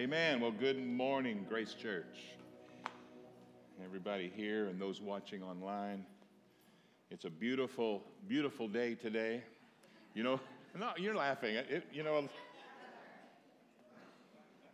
Amen. 0.00 0.40
Well, 0.40 0.50
good 0.50 0.82
morning, 0.82 1.44
Grace 1.46 1.74
Church. 1.74 2.32
Everybody 3.84 4.32
here 4.34 4.64
and 4.68 4.80
those 4.80 4.98
watching 4.98 5.42
online. 5.42 6.06
It's 7.10 7.26
a 7.26 7.30
beautiful, 7.30 8.02
beautiful 8.26 8.66
day 8.66 8.94
today. 8.94 9.42
You 10.14 10.22
know, 10.22 10.40
no, 10.78 10.92
you're 10.96 11.14
laughing. 11.14 11.54
It, 11.54 11.84
you 11.92 12.02
know, 12.02 12.30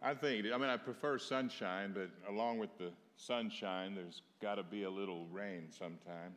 I 0.01 0.15
think, 0.15 0.47
I 0.47 0.57
mean, 0.59 0.71
I 0.71 0.77
prefer 0.77 1.19
sunshine, 1.19 1.93
but 1.93 2.09
along 2.33 2.61
with 2.61 2.79
the 2.79 2.93
sunshine, 3.17 3.97
there's 3.97 4.23
got 4.41 4.55
to 4.55 4.63
be 4.63 4.85
a 4.85 4.91
little 4.91 5.27
rain 5.33 5.65
sometime. 5.77 6.37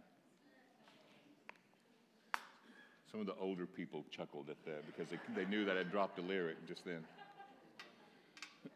Some 3.12 3.20
of 3.20 3.28
the 3.28 3.36
older 3.40 3.68
people 3.68 4.04
chuckled 4.10 4.50
at 4.50 4.58
that 4.66 4.84
because 4.88 5.12
they, 5.12 5.44
they 5.44 5.48
knew 5.48 5.64
that 5.66 5.78
I 5.78 5.84
dropped 5.84 6.18
a 6.18 6.24
lyric 6.24 6.68
just 6.68 6.86
then. 6.86 7.06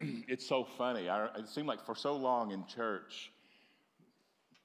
it's 0.28 0.46
so 0.46 0.64
funny. 0.64 1.08
I, 1.08 1.26
it 1.36 1.48
seemed 1.48 1.66
like 1.66 1.84
for 1.84 1.94
so 1.94 2.16
long 2.16 2.50
in 2.50 2.64
church, 2.66 3.30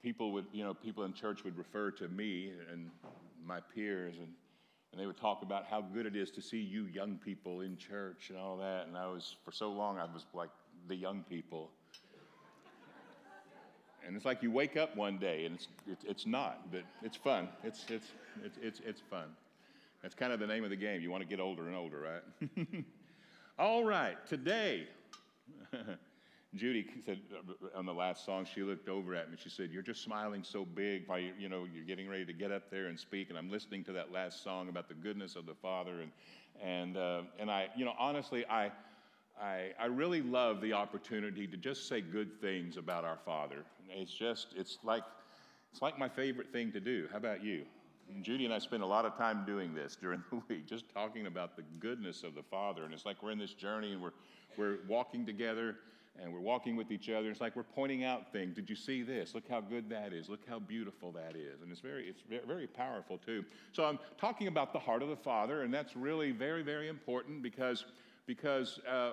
people 0.02 0.32
would, 0.32 0.46
you 0.52 0.64
know, 0.64 0.74
people 0.74 1.04
in 1.04 1.12
church 1.12 1.44
would 1.44 1.56
refer 1.56 1.90
to 1.92 2.08
me 2.08 2.52
and 2.72 2.90
my 3.44 3.60
peers, 3.74 4.16
and, 4.18 4.28
and 4.92 5.00
they 5.00 5.06
would 5.06 5.16
talk 5.16 5.42
about 5.42 5.66
how 5.66 5.80
good 5.80 6.06
it 6.06 6.16
is 6.16 6.30
to 6.32 6.42
see 6.42 6.58
you 6.58 6.86
young 6.86 7.18
people 7.24 7.60
in 7.60 7.76
church 7.76 8.30
and 8.30 8.38
all 8.38 8.56
that. 8.58 8.86
And 8.86 8.96
I 8.96 9.06
was, 9.06 9.36
for 9.44 9.52
so 9.52 9.70
long, 9.70 9.98
I 9.98 10.04
was 10.04 10.26
like 10.34 10.50
the 10.88 10.96
young 10.96 11.24
people. 11.28 11.70
And 14.06 14.16
it's 14.16 14.24
like 14.24 14.42
you 14.42 14.50
wake 14.50 14.78
up 14.78 14.96
one 14.96 15.18
day 15.18 15.44
and 15.44 15.54
it's, 15.86 16.04
it's, 16.04 16.26
not, 16.26 16.72
but 16.72 16.82
it's 17.02 17.16
fun. 17.16 17.48
It's, 17.62 17.84
it's, 17.88 18.06
it's, 18.42 18.58
it's, 18.62 18.80
it's 18.84 19.00
fun. 19.10 19.26
That's 20.02 20.14
kind 20.14 20.32
of 20.32 20.40
the 20.40 20.46
name 20.46 20.64
of 20.64 20.70
the 20.70 20.76
game. 20.76 21.02
You 21.02 21.10
want 21.10 21.22
to 21.22 21.28
get 21.28 21.38
older 21.38 21.66
and 21.66 21.76
older, 21.76 22.00
right? 22.00 22.66
all 23.58 23.84
right, 23.84 24.16
today 24.26 24.88
Judy 26.54 26.84
said 27.06 27.20
uh, 27.32 27.78
on 27.78 27.86
the 27.86 27.94
last 27.94 28.24
song, 28.24 28.44
she 28.52 28.62
looked 28.62 28.88
over 28.88 29.14
at 29.14 29.30
me. 29.30 29.36
She 29.40 29.48
said, 29.50 29.70
"You're 29.70 29.82
just 29.82 30.02
smiling 30.02 30.42
so 30.42 30.64
big 30.64 31.04
you, 31.08 31.32
you 31.38 31.48
know 31.48 31.66
you're 31.72 31.84
getting 31.84 32.08
ready 32.08 32.24
to 32.24 32.32
get 32.32 32.50
up 32.50 32.70
there 32.70 32.86
and 32.86 32.98
speak." 32.98 33.28
And 33.30 33.38
I'm 33.38 33.50
listening 33.50 33.84
to 33.84 33.92
that 33.92 34.10
last 34.12 34.42
song 34.42 34.68
about 34.68 34.88
the 34.88 34.94
goodness 34.94 35.36
of 35.36 35.46
the 35.46 35.54
Father, 35.54 36.00
and 36.00 36.10
and 36.60 36.96
uh, 36.96 37.22
and 37.38 37.50
I, 37.50 37.68
you 37.76 37.84
know, 37.84 37.94
honestly, 37.98 38.44
I, 38.46 38.72
I 39.40 39.70
I 39.78 39.86
really 39.86 40.22
love 40.22 40.60
the 40.60 40.72
opportunity 40.72 41.46
to 41.46 41.56
just 41.56 41.88
say 41.88 42.00
good 42.00 42.40
things 42.40 42.76
about 42.76 43.04
our 43.04 43.18
Father. 43.24 43.64
It's 43.88 44.12
just 44.12 44.48
it's 44.56 44.78
like 44.82 45.04
it's 45.70 45.82
like 45.82 45.98
my 45.98 46.08
favorite 46.08 46.52
thing 46.52 46.72
to 46.72 46.80
do. 46.80 47.06
How 47.12 47.18
about 47.18 47.44
you? 47.44 47.64
And 48.12 48.24
Judy 48.24 48.44
and 48.44 48.52
I 48.52 48.58
spend 48.58 48.82
a 48.82 48.86
lot 48.86 49.04
of 49.04 49.16
time 49.16 49.44
doing 49.46 49.72
this 49.74 49.96
during 49.96 50.22
the 50.30 50.42
week, 50.48 50.66
just 50.66 50.88
talking 50.92 51.26
about 51.26 51.56
the 51.56 51.62
goodness 51.78 52.22
of 52.24 52.34
the 52.34 52.42
Father. 52.42 52.84
And 52.84 52.92
it's 52.92 53.06
like 53.06 53.22
we're 53.22 53.30
in 53.30 53.38
this 53.38 53.54
journey 53.54 53.92
and 53.92 54.02
we're 54.02 54.12
we're 54.56 54.78
walking 54.88 55.26
together 55.26 55.76
and 56.20 56.32
we're 56.32 56.40
walking 56.40 56.76
with 56.76 56.90
each 56.90 57.08
other. 57.08 57.30
It's 57.30 57.40
like 57.40 57.56
we're 57.56 57.62
pointing 57.62 58.04
out 58.04 58.32
things. 58.32 58.54
Did 58.54 58.68
you 58.68 58.76
see 58.76 59.02
this? 59.02 59.34
Look 59.34 59.48
how 59.48 59.60
good 59.60 59.88
that 59.90 60.12
is. 60.12 60.28
Look 60.28 60.46
how 60.48 60.58
beautiful 60.58 61.12
that 61.12 61.34
is. 61.36 61.62
And 61.62 61.70
it's 61.70 61.80
very, 61.80 62.06
it's 62.06 62.22
very 62.46 62.66
powerful 62.66 63.18
too. 63.18 63.44
So 63.72 63.84
I'm 63.84 63.98
talking 64.18 64.46
about 64.46 64.72
the 64.72 64.78
heart 64.78 65.02
of 65.02 65.08
the 65.08 65.16
Father, 65.16 65.62
and 65.62 65.72
that's 65.72 65.96
really 65.96 66.32
very, 66.32 66.62
very 66.62 66.88
important 66.88 67.42
because, 67.42 67.86
because 68.26 68.80
uh, 68.88 69.12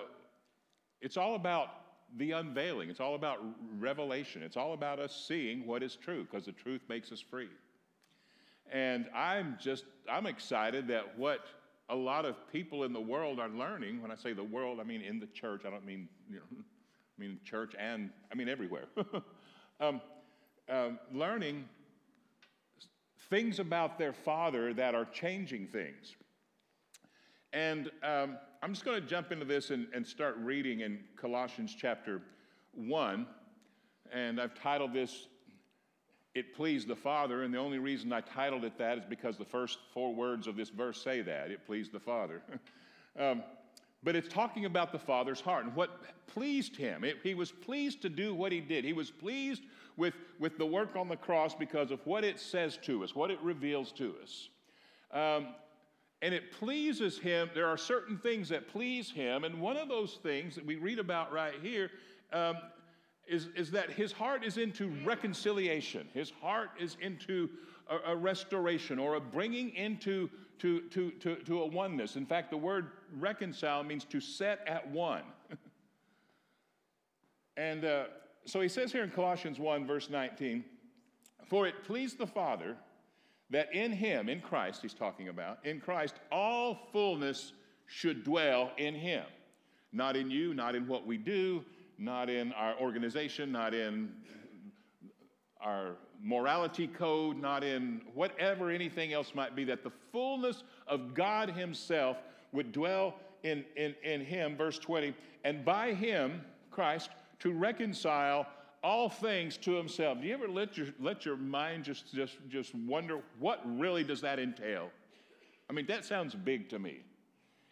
it's 1.00 1.16
all 1.16 1.34
about 1.34 1.68
the 2.16 2.32
unveiling. 2.32 2.90
It's 2.90 3.00
all 3.00 3.14
about 3.14 3.38
revelation. 3.78 4.42
It's 4.42 4.56
all 4.56 4.72
about 4.72 4.98
us 4.98 5.24
seeing 5.28 5.66
what 5.66 5.82
is 5.82 5.96
true 5.96 6.24
because 6.24 6.46
the 6.46 6.52
truth 6.52 6.82
makes 6.88 7.12
us 7.12 7.20
free. 7.20 7.50
And 8.70 9.06
I'm 9.14 9.56
just, 9.60 9.84
I'm 10.10 10.26
excited 10.26 10.88
that 10.88 11.18
what 11.18 11.46
a 11.88 11.96
lot 11.96 12.24
of 12.24 12.36
people 12.52 12.84
in 12.84 12.92
the 12.92 13.00
world 13.00 13.40
are 13.40 13.48
learning. 13.48 14.02
When 14.02 14.10
I 14.10 14.16
say 14.16 14.32
the 14.32 14.44
world, 14.44 14.78
I 14.80 14.84
mean 14.84 15.00
in 15.00 15.18
the 15.18 15.26
church. 15.26 15.62
I 15.66 15.70
don't 15.70 15.86
mean, 15.86 16.08
you 16.28 16.36
know, 16.36 16.42
I 16.60 17.20
mean 17.20 17.38
church 17.44 17.74
and, 17.78 18.10
I 18.30 18.34
mean 18.34 18.48
everywhere. 18.48 18.84
um, 19.80 20.00
um, 20.68 20.98
learning 21.12 21.64
things 23.30 23.58
about 23.58 23.98
their 23.98 24.12
father 24.12 24.72
that 24.74 24.94
are 24.94 25.06
changing 25.06 25.66
things. 25.68 26.16
And 27.52 27.90
um, 28.02 28.36
I'm 28.62 28.72
just 28.72 28.84
going 28.84 29.00
to 29.00 29.06
jump 29.06 29.32
into 29.32 29.44
this 29.44 29.70
and, 29.70 29.86
and 29.94 30.06
start 30.06 30.36
reading 30.38 30.80
in 30.80 31.00
Colossians 31.16 31.74
chapter 31.78 32.22
1. 32.74 33.26
And 34.12 34.40
I've 34.40 34.54
titled 34.54 34.92
this 34.92 35.28
it 36.38 36.54
pleased 36.54 36.88
the 36.88 36.96
Father, 36.96 37.42
and 37.42 37.52
the 37.52 37.58
only 37.58 37.78
reason 37.78 38.12
I 38.12 38.20
titled 38.20 38.64
it 38.64 38.78
that 38.78 38.98
is 38.98 39.04
because 39.04 39.36
the 39.36 39.44
first 39.44 39.78
four 39.92 40.14
words 40.14 40.46
of 40.46 40.56
this 40.56 40.68
verse 40.68 41.02
say 41.02 41.20
that 41.22 41.50
it 41.50 41.66
pleased 41.66 41.92
the 41.92 42.00
Father. 42.00 42.40
um, 43.18 43.42
but 44.04 44.14
it's 44.14 44.28
talking 44.28 44.64
about 44.64 44.92
the 44.92 44.98
Father's 44.98 45.40
heart 45.40 45.64
and 45.64 45.74
what 45.74 46.00
pleased 46.28 46.76
him. 46.76 47.02
It, 47.02 47.16
he 47.24 47.34
was 47.34 47.50
pleased 47.50 48.00
to 48.02 48.08
do 48.08 48.34
what 48.34 48.52
he 48.52 48.60
did. 48.60 48.84
He 48.84 48.92
was 48.92 49.10
pleased 49.10 49.62
with, 49.96 50.14
with 50.38 50.56
the 50.56 50.66
work 50.66 50.94
on 50.94 51.08
the 51.08 51.16
cross 51.16 51.54
because 51.54 51.90
of 51.90 51.98
what 52.06 52.22
it 52.22 52.38
says 52.38 52.78
to 52.82 53.02
us, 53.02 53.16
what 53.16 53.32
it 53.32 53.40
reveals 53.42 53.90
to 53.92 54.14
us. 54.22 54.48
Um, 55.12 55.48
and 56.22 56.32
it 56.32 56.52
pleases 56.52 57.18
him. 57.18 57.50
There 57.54 57.66
are 57.66 57.76
certain 57.76 58.16
things 58.18 58.48
that 58.50 58.68
please 58.68 59.10
him, 59.10 59.42
and 59.42 59.60
one 59.60 59.76
of 59.76 59.88
those 59.88 60.18
things 60.22 60.54
that 60.54 60.64
we 60.64 60.76
read 60.76 61.00
about 61.00 61.32
right 61.32 61.54
here 61.62 61.90
um, 62.32 62.56
is, 63.28 63.48
is 63.54 63.70
that 63.72 63.90
his 63.90 64.12
heart 64.12 64.44
is 64.44 64.56
into 64.56 64.92
reconciliation. 65.04 66.08
His 66.14 66.30
heart 66.40 66.70
is 66.80 66.96
into 67.00 67.50
a, 67.88 68.12
a 68.12 68.16
restoration 68.16 68.98
or 68.98 69.14
a 69.14 69.20
bringing 69.20 69.70
into 69.74 70.30
to, 70.58 70.80
to, 70.90 71.10
to, 71.12 71.36
to 71.36 71.62
a 71.62 71.66
oneness. 71.66 72.16
In 72.16 72.26
fact, 72.26 72.50
the 72.50 72.56
word 72.56 72.90
reconcile 73.18 73.84
means 73.84 74.04
to 74.06 74.20
set 74.20 74.60
at 74.66 74.90
one. 74.90 75.22
and 77.56 77.84
uh, 77.84 78.04
so 78.44 78.60
he 78.60 78.68
says 78.68 78.90
here 78.90 79.04
in 79.04 79.10
Colossians 79.10 79.58
1, 79.58 79.86
verse 79.86 80.10
19, 80.10 80.64
For 81.46 81.66
it 81.66 81.84
pleased 81.84 82.18
the 82.18 82.26
Father 82.26 82.76
that 83.50 83.72
in 83.72 83.92
him, 83.92 84.28
in 84.28 84.40
Christ, 84.40 84.82
he's 84.82 84.94
talking 84.94 85.28
about, 85.28 85.64
in 85.64 85.80
Christ, 85.80 86.16
all 86.32 86.88
fullness 86.92 87.52
should 87.86 88.24
dwell 88.24 88.72
in 88.76 88.94
him. 88.94 89.24
Not 89.92 90.16
in 90.16 90.30
you, 90.30 90.52
not 90.52 90.74
in 90.74 90.86
what 90.86 91.06
we 91.06 91.16
do, 91.16 91.64
not 91.98 92.30
in 92.30 92.52
our 92.52 92.74
organization, 92.80 93.52
not 93.52 93.74
in 93.74 94.10
our 95.60 95.96
morality 96.22 96.86
code, 96.86 97.36
not 97.36 97.64
in 97.64 98.00
whatever 98.14 98.70
anything 98.70 99.12
else 99.12 99.34
might 99.34 99.56
be, 99.56 99.64
that 99.64 99.82
the 99.82 99.90
fullness 100.12 100.62
of 100.86 101.14
God 101.14 101.50
Himself 101.50 102.16
would 102.52 102.72
dwell 102.72 103.14
in, 103.42 103.64
in, 103.76 103.94
in 104.02 104.24
Him, 104.24 104.56
verse 104.56 104.78
20, 104.78 105.14
and 105.44 105.64
by 105.64 105.92
Him, 105.92 106.40
Christ, 106.70 107.10
to 107.40 107.52
reconcile 107.52 108.46
all 108.82 109.08
things 109.08 109.56
to 109.58 109.72
Himself. 109.72 110.20
Do 110.20 110.28
you 110.28 110.34
ever 110.34 110.48
let 110.48 110.76
your, 110.76 110.88
let 111.00 111.24
your 111.24 111.36
mind 111.36 111.84
just, 111.84 112.12
just, 112.14 112.36
just 112.48 112.74
wonder 112.74 113.20
what 113.38 113.60
really 113.78 114.04
does 114.04 114.20
that 114.20 114.38
entail? 114.38 114.90
I 115.68 115.72
mean, 115.72 115.86
that 115.86 116.04
sounds 116.04 116.34
big 116.34 116.68
to 116.70 116.78
me. 116.78 117.00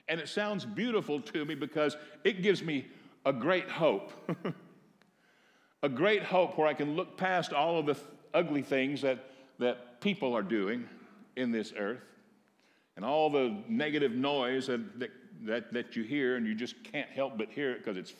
And 0.09 0.21
it 0.21 0.29
sounds 0.29 0.65
beautiful 0.65 1.21
to 1.21 1.45
me 1.45 1.55
because 1.55 1.97
it 2.23 2.43
gives 2.43 2.63
me 2.63 2.87
a 3.27 3.33
great 3.33 3.69
hope. 3.69 4.13
a 5.83 5.89
great 5.89 6.23
hope 6.23 6.57
where 6.57 6.67
I 6.67 6.73
can 6.75 6.97
look 6.97 7.19
past 7.19 7.53
all 7.53 7.79
of 7.79 7.87
the 7.87 7.95
th- 7.95 8.07
ugly 8.33 8.63
things 8.63 9.03
that, 9.03 9.19
that 9.59 10.01
people 10.01 10.35
are 10.35 10.43
doing 10.43 10.89
in 11.37 11.51
this 11.51 11.75
earth 11.77 12.01
and 12.95 13.05
all 13.05 13.29
the 13.29 13.63
negative 13.69 14.13
noise 14.13 14.69
that, 14.69 14.99
that, 14.99 15.11
that, 15.43 15.73
that 15.73 15.97
you 15.97 16.03
hear, 16.03 16.37
and 16.37 16.47
you 16.47 16.55
just 16.55 16.83
can't 16.85 17.11
help 17.11 17.37
but 17.37 17.51
hear 17.51 17.73
it 17.73 17.85
because 17.85 17.97
it's 17.97 18.15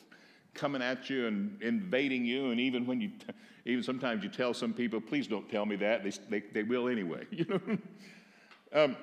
coming 0.53 0.81
at 0.81 1.09
you 1.09 1.25
and 1.27 1.61
invading 1.61 2.25
you. 2.25 2.51
And 2.51 2.59
even 2.59 2.85
when 2.85 2.99
you, 2.99 3.09
t- 3.09 3.33
even 3.65 3.83
sometimes 3.83 4.23
you 4.23 4.29
tell 4.29 4.53
some 4.53 4.73
people, 4.73 4.99
please 4.99 5.25
don't 5.25 5.49
tell 5.49 5.65
me 5.65 5.77
that, 5.77 6.03
they, 6.03 6.11
they, 6.29 6.45
they 6.51 6.63
will 6.63 6.87
anyway. 6.89 7.25
You 7.31 7.45
know? 7.45 7.77
um, 8.73 8.97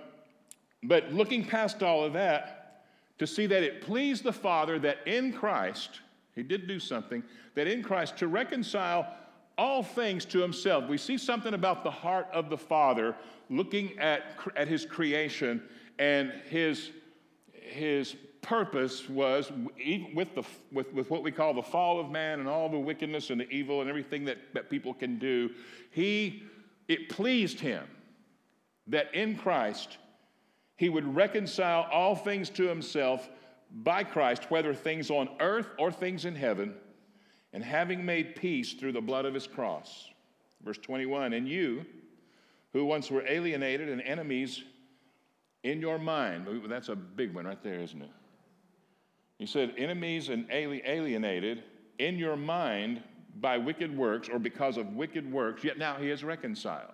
but 0.82 1.12
looking 1.12 1.44
past 1.44 1.82
all 1.82 2.04
of 2.04 2.12
that, 2.12 2.63
to 3.18 3.26
see 3.26 3.46
that 3.46 3.62
it 3.62 3.80
pleased 3.80 4.24
the 4.24 4.32
Father 4.32 4.78
that 4.80 5.06
in 5.06 5.32
Christ, 5.32 6.00
He 6.34 6.42
did 6.42 6.66
do 6.66 6.78
something, 6.78 7.22
that 7.54 7.66
in 7.66 7.82
Christ 7.82 8.16
to 8.18 8.28
reconcile 8.28 9.06
all 9.56 9.82
things 9.82 10.24
to 10.26 10.40
Himself. 10.40 10.88
We 10.88 10.98
see 10.98 11.16
something 11.16 11.54
about 11.54 11.84
the 11.84 11.90
heart 11.90 12.26
of 12.32 12.50
the 12.50 12.58
Father 12.58 13.14
looking 13.48 13.98
at, 13.98 14.22
at 14.56 14.68
His 14.68 14.84
creation 14.84 15.62
and 15.98 16.32
His, 16.48 16.90
his 17.52 18.16
purpose 18.44 19.08
was 19.08 19.50
with, 20.14 20.34
the, 20.34 20.42
with, 20.70 20.92
with 20.92 21.10
what 21.10 21.22
we 21.22 21.32
call 21.32 21.54
the 21.54 21.62
fall 21.62 21.98
of 21.98 22.10
man 22.10 22.40
and 22.40 22.48
all 22.48 22.68
the 22.68 22.78
wickedness 22.78 23.30
and 23.30 23.40
the 23.40 23.48
evil 23.48 23.80
and 23.80 23.88
everything 23.88 24.24
that, 24.26 24.38
that 24.52 24.68
people 24.68 24.92
can 24.92 25.18
do, 25.18 25.50
he, 25.90 26.42
it 26.86 27.08
pleased 27.08 27.58
him 27.58 27.84
that 28.86 29.12
in 29.14 29.36
Christ 29.36 29.96
he 30.76 30.88
would 30.88 31.14
reconcile 31.14 31.88
all 31.92 32.16
things 32.16 32.50
to 32.50 32.68
himself 32.68 33.28
by 33.70 34.04
Christ, 34.04 34.50
whether 34.50 34.74
things 34.74 35.10
on 35.10 35.28
earth 35.40 35.68
or 35.78 35.90
things 35.90 36.24
in 36.24 36.34
heaven, 36.34 36.74
and 37.52 37.62
having 37.62 38.04
made 38.04 38.36
peace 38.36 38.74
through 38.74 38.92
the 38.92 39.00
blood 39.00 39.24
of 39.24 39.34
his 39.34 39.46
cross. 39.46 40.10
Verse 40.64 40.78
21 40.78 41.32
And 41.32 41.48
you, 41.48 41.84
who 42.72 42.84
once 42.84 43.10
were 43.10 43.24
alienated 43.26 43.88
and 43.88 44.02
enemies 44.02 44.64
in 45.62 45.80
your 45.80 45.98
mind, 45.98 46.46
that's 46.68 46.88
a 46.88 46.96
big 46.96 47.34
one 47.34 47.46
right 47.46 47.62
there, 47.62 47.80
isn't 47.80 48.02
it? 48.02 48.10
He 49.38 49.46
said, 49.46 49.74
enemies 49.76 50.28
and 50.28 50.46
alienated 50.50 51.64
in 51.98 52.18
your 52.18 52.36
mind 52.36 53.02
by 53.40 53.58
wicked 53.58 53.96
works 53.96 54.28
or 54.28 54.38
because 54.38 54.76
of 54.76 54.94
wicked 54.94 55.30
works, 55.30 55.64
yet 55.64 55.78
now 55.78 55.96
he 55.96 56.10
is 56.10 56.22
reconciled. 56.22 56.92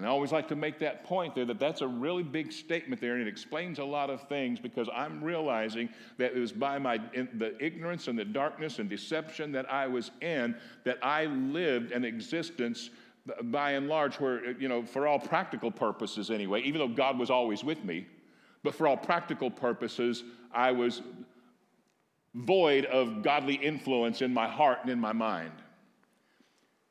And 0.00 0.06
I 0.06 0.10
always 0.12 0.32
like 0.32 0.48
to 0.48 0.56
make 0.56 0.78
that 0.78 1.04
point 1.04 1.34
there 1.34 1.44
that 1.44 1.60
that's 1.60 1.82
a 1.82 1.86
really 1.86 2.22
big 2.22 2.52
statement 2.52 3.02
there, 3.02 3.16
and 3.16 3.20
it 3.20 3.28
explains 3.28 3.78
a 3.78 3.84
lot 3.84 4.08
of 4.08 4.26
things 4.30 4.58
because 4.58 4.88
I'm 4.94 5.22
realizing 5.22 5.90
that 6.16 6.34
it 6.34 6.38
was 6.38 6.52
by 6.52 6.78
my 6.78 6.96
the 6.96 7.54
ignorance 7.60 8.08
and 8.08 8.18
the 8.18 8.24
darkness 8.24 8.78
and 8.78 8.88
deception 8.88 9.52
that 9.52 9.70
I 9.70 9.86
was 9.86 10.10
in 10.22 10.56
that 10.84 10.96
I 11.02 11.26
lived 11.26 11.92
an 11.92 12.06
existence 12.06 12.88
by 13.42 13.72
and 13.72 13.88
large 13.88 14.18
where 14.18 14.52
you 14.52 14.68
know 14.68 14.86
for 14.86 15.06
all 15.06 15.18
practical 15.18 15.70
purposes 15.70 16.30
anyway, 16.30 16.62
even 16.62 16.78
though 16.78 16.88
God 16.88 17.18
was 17.18 17.28
always 17.28 17.62
with 17.62 17.84
me, 17.84 18.06
but 18.62 18.74
for 18.74 18.86
all 18.86 18.96
practical 18.96 19.50
purposes 19.50 20.24
I 20.50 20.72
was 20.72 21.02
void 22.32 22.86
of 22.86 23.22
godly 23.22 23.56
influence 23.56 24.22
in 24.22 24.32
my 24.32 24.48
heart 24.48 24.78
and 24.80 24.90
in 24.90 24.98
my 24.98 25.12
mind. 25.12 25.52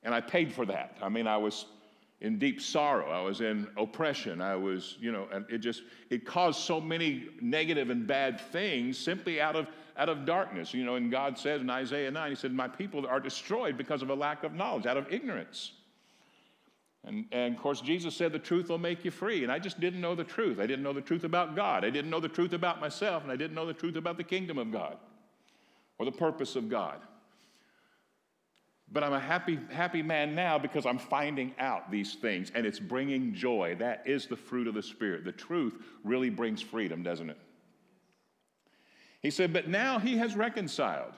And 0.04 0.14
I 0.14 0.22
paid 0.22 0.54
for 0.54 0.68
that. 0.68 0.96
I 1.02 1.10
mean, 1.10 1.26
I 1.26 1.38
was 1.38 1.66
in 2.22 2.38
deep 2.38 2.62
sorrow. 2.62 3.10
I 3.10 3.22
was 3.22 3.42
in 3.42 3.68
oppression. 3.78 4.42
I 4.42 4.56
was, 4.56 4.98
you 5.00 5.12
know, 5.12 5.28
and 5.32 5.46
it 5.50 5.60
just 5.60 5.84
it 6.10 6.26
caused 6.26 6.60
so 6.60 6.82
many 6.82 7.30
negative 7.42 7.90
and 7.90 8.06
bad 8.06 8.42
things 8.52 8.98
simply 8.98 9.40
out 9.40 9.56
of 9.56 9.68
out 9.98 10.10
of 10.10 10.26
darkness. 10.26 10.74
You 10.74 10.86
know, 10.86 10.96
and 10.96 11.12
God 11.12 11.38
says 11.38 11.62
in 11.62 11.70
Isaiah 11.70 12.12
9, 12.12 12.30
He 12.30 12.36
said, 12.36 12.52
My 12.52 12.68
people 12.68 13.06
are 13.08 13.20
destroyed 13.20 13.78
because 13.78 14.02
of 14.02 14.10
a 14.10 14.16
lack 14.16 14.44
of 14.44 14.54
knowledge, 14.54 14.86
out 14.86 14.98
of 14.98 15.12
ignorance. 15.12 15.74
And, 17.06 17.26
and 17.32 17.56
of 17.56 17.62
course, 17.62 17.80
Jesus 17.80 18.16
said 18.16 18.34
the 18.34 18.40
truth 18.40 18.70
will 18.70 18.78
make 18.78 19.06
you 19.06 19.12
free. 19.12 19.44
And 19.44 19.52
I 19.52 19.58
just 19.60 19.80
didn't 19.80 20.02
know 20.02 20.16
the 20.16 20.24
truth. 20.24 20.60
I 20.60 20.68
didn't 20.68 20.84
know 20.84 20.94
the 20.94 21.02
truth 21.02 21.24
about 21.24 21.56
God. 21.56 21.86
I 21.86 21.90
didn't 21.90 22.12
know 22.12 22.20
the 22.20 22.28
truth 22.28 22.52
about 22.52 22.82
myself, 22.82 23.24
and 23.24 23.32
I 23.32 23.38
didn't 23.38 23.56
know 23.56 23.66
the 23.66 23.74
truth 23.74 23.96
about 23.96 24.18
the 24.18 24.24
kingdom 24.24 24.58
of 24.58 24.72
God 24.72 24.98
or 25.98 26.06
the 26.06 26.12
purpose 26.12 26.56
of 26.56 26.70
God. 26.70 27.00
But 28.92 29.04
I'm 29.04 29.14
a 29.14 29.20
happy, 29.20 29.60
happy 29.72 30.02
man 30.02 30.34
now 30.34 30.58
because 30.58 30.86
I'm 30.86 30.98
finding 30.98 31.54
out 31.60 31.92
these 31.92 32.16
things 32.16 32.52
and 32.56 32.66
it's 32.66 32.80
bringing 32.80 33.34
joy. 33.34 33.76
That 33.78 34.02
is 34.06 34.26
the 34.26 34.36
fruit 34.36 34.68
of 34.68 34.74
the 34.74 34.82
Spirit. 34.82 35.24
The 35.26 35.32
truth 35.32 35.76
really 36.04 36.30
brings 36.30 36.62
freedom, 36.62 37.04
doesn't 37.04 37.30
it? 37.30 37.38
He 39.22 39.30
said, 39.30 39.54
But 39.54 39.68
now 39.68 40.00
he 40.00 40.18
has 40.18 40.36
reconciled 40.36 41.14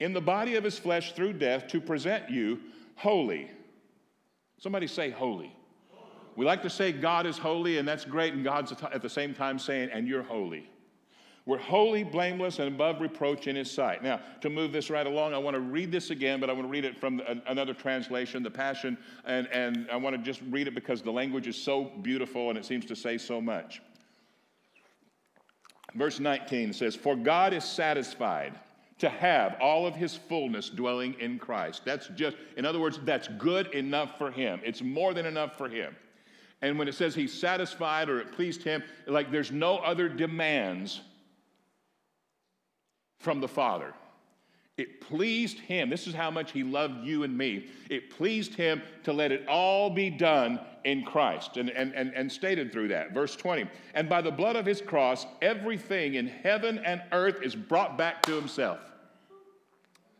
in 0.00 0.12
the 0.12 0.20
body 0.20 0.56
of 0.56 0.64
his 0.64 0.78
flesh 0.78 1.12
through 1.12 1.34
death 1.34 1.66
to 1.68 1.80
present 1.80 2.28
you 2.28 2.58
holy. 2.96 3.50
Somebody 4.58 4.86
say 4.86 5.10
holy. 5.10 5.54
We 6.36 6.44
like 6.44 6.62
to 6.62 6.70
say 6.70 6.92
God 6.92 7.24
is 7.24 7.38
holy, 7.38 7.78
and 7.78 7.88
that's 7.88 8.04
great, 8.04 8.34
and 8.34 8.44
God's 8.44 8.72
at 8.72 9.00
the 9.00 9.08
same 9.08 9.32
time 9.32 9.58
saying, 9.58 9.88
and 9.90 10.06
you're 10.06 10.22
holy. 10.22 10.68
We're 11.46 11.58
holy, 11.58 12.02
blameless, 12.02 12.58
and 12.58 12.66
above 12.66 13.00
reproach 13.00 13.46
in 13.46 13.54
His 13.54 13.70
sight. 13.70 14.02
Now, 14.02 14.20
to 14.40 14.50
move 14.50 14.72
this 14.72 14.90
right 14.90 15.06
along, 15.06 15.32
I 15.32 15.38
want 15.38 15.54
to 15.54 15.60
read 15.60 15.92
this 15.92 16.10
again, 16.10 16.40
but 16.40 16.50
I 16.50 16.52
want 16.52 16.64
to 16.64 16.70
read 16.70 16.84
it 16.84 16.98
from 16.98 17.22
another 17.46 17.72
translation, 17.72 18.42
the 18.42 18.50
Passion, 18.50 18.98
and, 19.24 19.46
and 19.52 19.86
I 19.90 19.96
want 19.96 20.16
to 20.16 20.22
just 20.22 20.42
read 20.50 20.66
it 20.66 20.74
because 20.74 21.02
the 21.02 21.12
language 21.12 21.46
is 21.46 21.56
so 21.56 21.84
beautiful 22.02 22.50
and 22.50 22.58
it 22.58 22.64
seems 22.64 22.84
to 22.86 22.96
say 22.96 23.16
so 23.16 23.40
much. 23.40 23.80
Verse 25.94 26.18
19 26.18 26.72
says, 26.72 26.96
For 26.96 27.14
God 27.14 27.52
is 27.52 27.64
satisfied 27.64 28.58
to 28.98 29.08
have 29.08 29.56
all 29.60 29.86
of 29.86 29.94
his 29.94 30.16
fullness 30.16 30.68
dwelling 30.68 31.14
in 31.20 31.38
Christ. 31.38 31.82
That's 31.84 32.08
just, 32.08 32.36
in 32.56 32.64
other 32.64 32.80
words, 32.80 32.98
that's 33.04 33.28
good 33.38 33.68
enough 33.68 34.18
for 34.18 34.32
him. 34.32 34.60
It's 34.64 34.82
more 34.82 35.14
than 35.14 35.26
enough 35.26 35.56
for 35.56 35.68
him. 35.68 35.94
And 36.60 36.76
when 36.76 36.88
it 36.88 36.94
says 36.94 37.14
he's 37.14 37.32
satisfied 37.32 38.08
or 38.08 38.18
it 38.18 38.32
pleased 38.32 38.64
him, 38.64 38.82
like 39.06 39.30
there's 39.30 39.52
no 39.52 39.76
other 39.78 40.08
demands 40.08 41.02
from 43.18 43.40
the 43.40 43.48
Father. 43.48 43.92
It 44.76 45.00
pleased 45.00 45.58
him. 45.58 45.88
This 45.88 46.06
is 46.06 46.14
how 46.14 46.30
much 46.30 46.52
he 46.52 46.62
loved 46.62 47.04
you 47.04 47.22
and 47.22 47.36
me. 47.36 47.66
It 47.88 48.10
pleased 48.10 48.54
him 48.54 48.82
to 49.04 49.12
let 49.12 49.32
it 49.32 49.46
all 49.48 49.88
be 49.88 50.10
done 50.10 50.60
in 50.84 51.02
Christ 51.02 51.56
and, 51.56 51.70
and, 51.70 51.94
and, 51.94 52.12
and 52.14 52.30
stated 52.30 52.72
through 52.72 52.88
that. 52.88 53.12
Verse 53.12 53.34
20. 53.36 53.66
And 53.94 54.06
by 54.08 54.20
the 54.20 54.30
blood 54.30 54.54
of 54.54 54.66
his 54.66 54.82
cross, 54.82 55.24
everything 55.40 56.14
in 56.14 56.26
heaven 56.26 56.78
and 56.78 57.02
earth 57.12 57.40
is 57.42 57.54
brought 57.54 57.96
back 57.96 58.22
to 58.22 58.32
himself. 58.32 58.80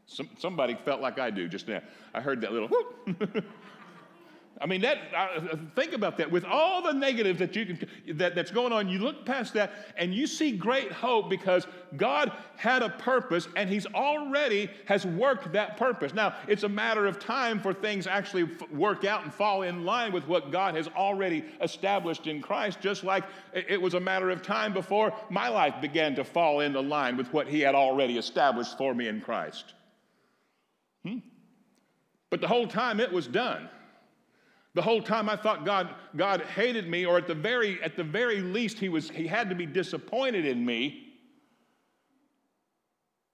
Some, 0.06 0.30
somebody 0.38 0.74
felt 0.84 1.02
like 1.02 1.18
I 1.18 1.30
do 1.30 1.48
just 1.48 1.68
now. 1.68 1.82
I 2.14 2.20
heard 2.20 2.40
that 2.40 2.52
little 2.52 2.68
whoop. 2.68 3.44
I 4.58 4.66
mean, 4.66 4.80
that, 4.80 4.98
think 5.74 5.92
about 5.92 6.16
that. 6.16 6.30
With 6.30 6.44
all 6.44 6.80
the 6.80 6.92
negative 6.92 7.36
that 7.38 7.54
you 7.54 7.66
can, 7.66 7.88
that, 8.16 8.34
that's 8.34 8.50
going 8.50 8.72
on, 8.72 8.88
you 8.88 8.98
look 8.98 9.26
past 9.26 9.52
that 9.52 9.72
and 9.98 10.14
you 10.14 10.26
see 10.26 10.52
great 10.52 10.90
hope 10.90 11.28
because 11.28 11.66
God 11.96 12.32
had 12.56 12.82
a 12.82 12.88
purpose 12.88 13.48
and 13.54 13.68
He's 13.68 13.86
already 13.86 14.70
has 14.86 15.04
worked 15.04 15.52
that 15.52 15.76
purpose. 15.76 16.14
Now, 16.14 16.36
it's 16.48 16.62
a 16.62 16.68
matter 16.68 17.06
of 17.06 17.18
time 17.18 17.60
for 17.60 17.74
things 17.74 18.06
actually 18.06 18.44
work 18.72 19.04
out 19.04 19.24
and 19.24 19.34
fall 19.34 19.62
in 19.62 19.84
line 19.84 20.10
with 20.10 20.26
what 20.26 20.50
God 20.50 20.74
has 20.74 20.88
already 20.88 21.44
established 21.60 22.26
in 22.26 22.40
Christ, 22.40 22.80
just 22.80 23.04
like 23.04 23.24
it 23.52 23.80
was 23.80 23.92
a 23.92 24.00
matter 24.00 24.30
of 24.30 24.40
time 24.40 24.72
before 24.72 25.12
my 25.28 25.48
life 25.48 25.74
began 25.82 26.14
to 26.14 26.24
fall 26.24 26.60
into 26.60 26.80
line 26.80 27.18
with 27.18 27.30
what 27.32 27.46
He 27.46 27.60
had 27.60 27.74
already 27.74 28.16
established 28.16 28.78
for 28.78 28.94
me 28.94 29.08
in 29.08 29.20
Christ. 29.20 29.74
Hmm? 31.04 31.18
But 32.30 32.40
the 32.40 32.48
whole 32.48 32.66
time 32.66 33.00
it 33.00 33.12
was 33.12 33.26
done. 33.26 33.68
The 34.76 34.82
whole 34.82 35.00
time 35.00 35.30
I 35.30 35.36
thought 35.36 35.64
God, 35.64 35.88
God 36.16 36.42
hated 36.42 36.86
me, 36.86 37.06
or 37.06 37.16
at 37.16 37.26
the, 37.26 37.34
very, 37.34 37.82
at 37.82 37.96
the 37.96 38.04
very 38.04 38.42
least, 38.42 38.78
he, 38.78 38.90
was, 38.90 39.08
he 39.08 39.26
had 39.26 39.48
to 39.48 39.54
be 39.54 39.64
disappointed 39.64 40.44
in 40.44 40.66
me. 40.66 41.14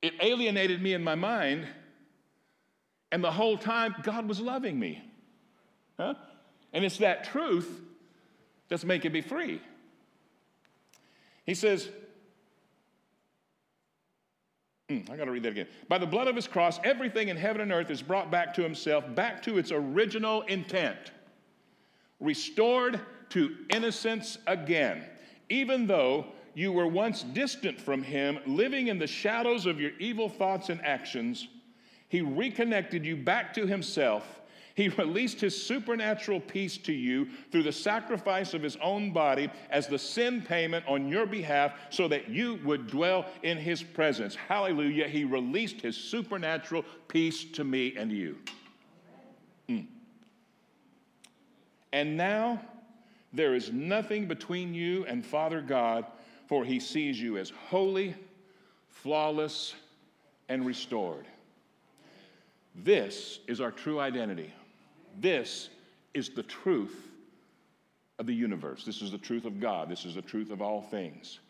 It 0.03 0.15
alienated 0.21 0.81
me 0.81 0.95
in 0.95 1.03
my 1.03 1.17
mind. 1.17 1.67
And 3.11 3.25
the 3.25 3.33
whole 3.33 3.59
time, 3.59 3.97
God 4.05 4.29
was 4.29 4.39
loving 4.39 4.79
me. 4.79 5.03
Huh? 5.99 6.15
And 6.73 6.85
it's 6.85 6.99
that 6.99 7.25
truth 7.25 7.81
that's 8.69 8.85
making 8.85 9.11
me 9.11 9.21
free. 9.21 9.61
He 11.45 11.55
says, 11.55 11.89
mm, 14.89 15.11
I 15.11 15.17
got 15.17 15.25
to 15.25 15.33
read 15.33 15.43
that 15.43 15.51
again. 15.51 15.67
By 15.89 15.99
the 15.99 16.07
blood 16.07 16.29
of 16.29 16.37
his 16.37 16.47
cross, 16.47 16.79
everything 16.85 17.31
in 17.31 17.37
heaven 17.37 17.63
and 17.63 17.73
earth 17.73 17.91
is 17.91 18.01
brought 18.01 18.31
back 18.31 18.55
to 18.55 18.63
himself, 18.63 19.13
back 19.17 19.43
to 19.43 19.59
its 19.59 19.73
original 19.73 20.43
intent 20.43 21.11
restored 22.23 23.01
to 23.31 23.57
innocence 23.71 24.39
again, 24.47 25.05
even 25.49 25.87
though 25.87 26.27
you 26.55 26.73
were 26.73 26.87
once 26.87 27.23
distant 27.23 27.81
from 27.81 28.03
Him, 28.03 28.39
living 28.47 28.89
in 28.89 28.99
the 28.99 29.07
shadows 29.07 29.67
of 29.67 29.81
your 29.81 29.93
evil 29.99 30.29
thoughts 30.29 30.69
and 30.69 30.85
actions. 30.85 31.49
He 32.09 32.21
reconnected 32.21 33.05
you 33.05 33.17
back 33.17 33.55
to 33.55 33.67
Himself. 33.67 34.41
He 34.75 34.89
released 34.89 35.41
His 35.41 35.61
supernatural 35.67 36.41
peace 36.41 36.77
to 36.79 36.93
you 36.93 37.29
through 37.51 37.63
the 37.63 37.73
sacrifice 37.73 38.55
of 38.55 38.63
His 38.63 38.77
own 38.77 39.13
body 39.13 39.51
as 39.71 39.87
the 39.87 39.99
sin 39.99 40.43
payment 40.43 40.85
on 40.87 41.09
your 41.09 41.27
behalf 41.27 41.75
so 41.91 42.09
that 42.09 42.29
you 42.29 42.59
would 42.65 42.87
dwell 42.87 43.27
in 43.43 43.59
His 43.59 43.83
presence. 43.83 44.35
Hallelujah. 44.35 45.09
He 45.09 45.25
released 45.25 45.81
His 45.81 45.97
supernatural 45.97 46.85
peace 47.09 47.45
to 47.53 47.65
me 47.65 47.95
and 47.97 48.13
you. 48.13 48.39
Mm. 49.69 49.87
And 51.93 52.17
now 52.17 52.61
there 53.33 53.55
is 53.55 53.73
nothing 53.73 54.27
between 54.27 54.75
you 54.75 55.05
and 55.07 55.25
Father 55.25 55.61
God, 55.61 56.07
for 56.47 56.65
he 56.65 56.81
sees 56.81 57.21
you 57.21 57.39
as 57.39 57.51
holy, 57.69 58.15
flawless, 58.89 59.75
and 60.49 60.67
restored. 60.67 61.27
This 62.75 63.41
is 63.47 63.61
our 63.61 63.71
true 63.71 64.01
identity. 64.01 64.53
This 65.21 65.69
is 66.15 66.31
the 66.31 66.43
truth 66.43 67.09
of 68.19 68.27
the 68.27 68.35
universe. 68.35 68.85
This 68.85 69.03
is 69.03 69.11
the 69.11 69.19
truth 69.19 69.45
of 69.45 69.61
God. 69.61 69.89
This 69.89 70.05
is 70.05 70.15
the 70.15 70.23
truth 70.23 70.51
of 70.51 70.63
all 70.63 70.81
things. 70.81 71.41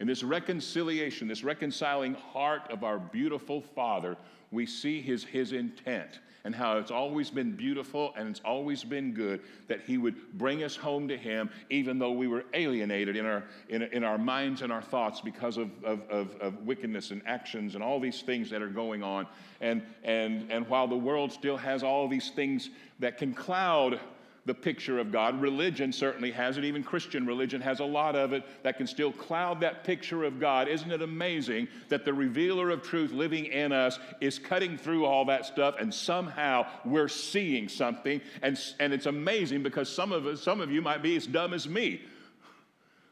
In 0.00 0.06
this 0.06 0.24
reconciliation, 0.24 1.28
this 1.28 1.44
reconciling 1.44 2.14
heart 2.14 2.62
of 2.70 2.82
our 2.82 2.98
beautiful 2.98 3.60
Father, 3.60 4.16
we 4.50 4.66
see 4.66 5.00
his, 5.00 5.24
his 5.24 5.52
intent 5.52 6.18
and 6.44 6.54
how 6.54 6.78
it's 6.78 6.90
always 6.90 7.30
been 7.30 7.52
beautiful 7.52 8.12
and 8.16 8.28
it's 8.28 8.40
always 8.44 8.84
been 8.84 9.12
good 9.12 9.40
that 9.68 9.80
He 9.82 9.98
would 9.98 10.16
bring 10.34 10.62
us 10.62 10.76
home 10.76 11.08
to 11.08 11.16
Him, 11.16 11.50
even 11.70 11.98
though 11.98 12.12
we 12.12 12.26
were 12.26 12.44
alienated 12.54 13.16
in 13.16 13.26
our, 13.26 13.44
in, 13.68 13.82
in 13.82 14.04
our 14.04 14.18
minds 14.18 14.62
and 14.62 14.72
our 14.72 14.82
thoughts 14.82 15.20
because 15.20 15.56
of, 15.56 15.70
of, 15.84 16.00
of, 16.10 16.34
of 16.40 16.58
wickedness 16.66 17.10
and 17.10 17.22
actions 17.26 17.74
and 17.74 17.82
all 17.82 18.00
these 18.00 18.22
things 18.22 18.50
that 18.50 18.62
are 18.62 18.68
going 18.68 19.02
on. 19.02 19.26
And, 19.60 19.82
and, 20.02 20.50
and 20.50 20.68
while 20.68 20.88
the 20.88 20.96
world 20.96 21.32
still 21.32 21.56
has 21.56 21.82
all 21.82 22.08
these 22.08 22.30
things 22.30 22.70
that 22.98 23.18
can 23.18 23.34
cloud 23.34 24.00
the 24.44 24.54
picture 24.54 24.98
of 24.98 25.12
God. 25.12 25.40
Religion 25.40 25.92
certainly 25.92 26.32
has 26.32 26.58
it. 26.58 26.64
Even 26.64 26.82
Christian 26.82 27.26
religion 27.26 27.60
has 27.60 27.80
a 27.80 27.84
lot 27.84 28.16
of 28.16 28.32
it 28.32 28.44
that 28.64 28.76
can 28.76 28.86
still 28.86 29.12
cloud 29.12 29.60
that 29.60 29.84
picture 29.84 30.24
of 30.24 30.40
God. 30.40 30.68
Isn't 30.68 30.90
it 30.90 31.00
amazing 31.00 31.68
that 31.88 32.04
the 32.04 32.12
revealer 32.12 32.70
of 32.70 32.82
truth 32.82 33.12
living 33.12 33.46
in 33.46 33.72
us 33.72 33.98
is 34.20 34.38
cutting 34.38 34.76
through 34.76 35.04
all 35.04 35.24
that 35.26 35.46
stuff 35.46 35.76
and 35.78 35.94
somehow 35.94 36.66
we're 36.84 37.08
seeing 37.08 37.68
something? 37.68 38.20
And, 38.42 38.58
and 38.80 38.92
it's 38.92 39.06
amazing 39.06 39.62
because 39.62 39.88
some 39.88 40.10
of 40.10 40.26
us, 40.26 40.42
some 40.42 40.60
of 40.60 40.72
you 40.72 40.82
might 40.82 41.02
be 41.02 41.14
as 41.16 41.26
dumb 41.26 41.54
as 41.54 41.68
me, 41.68 42.02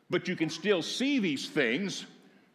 but 0.09 0.27
you 0.27 0.35
can 0.35 0.51
still 0.51 0.83
see 0.83 1.21
these 1.21 1.49
things 1.49 2.07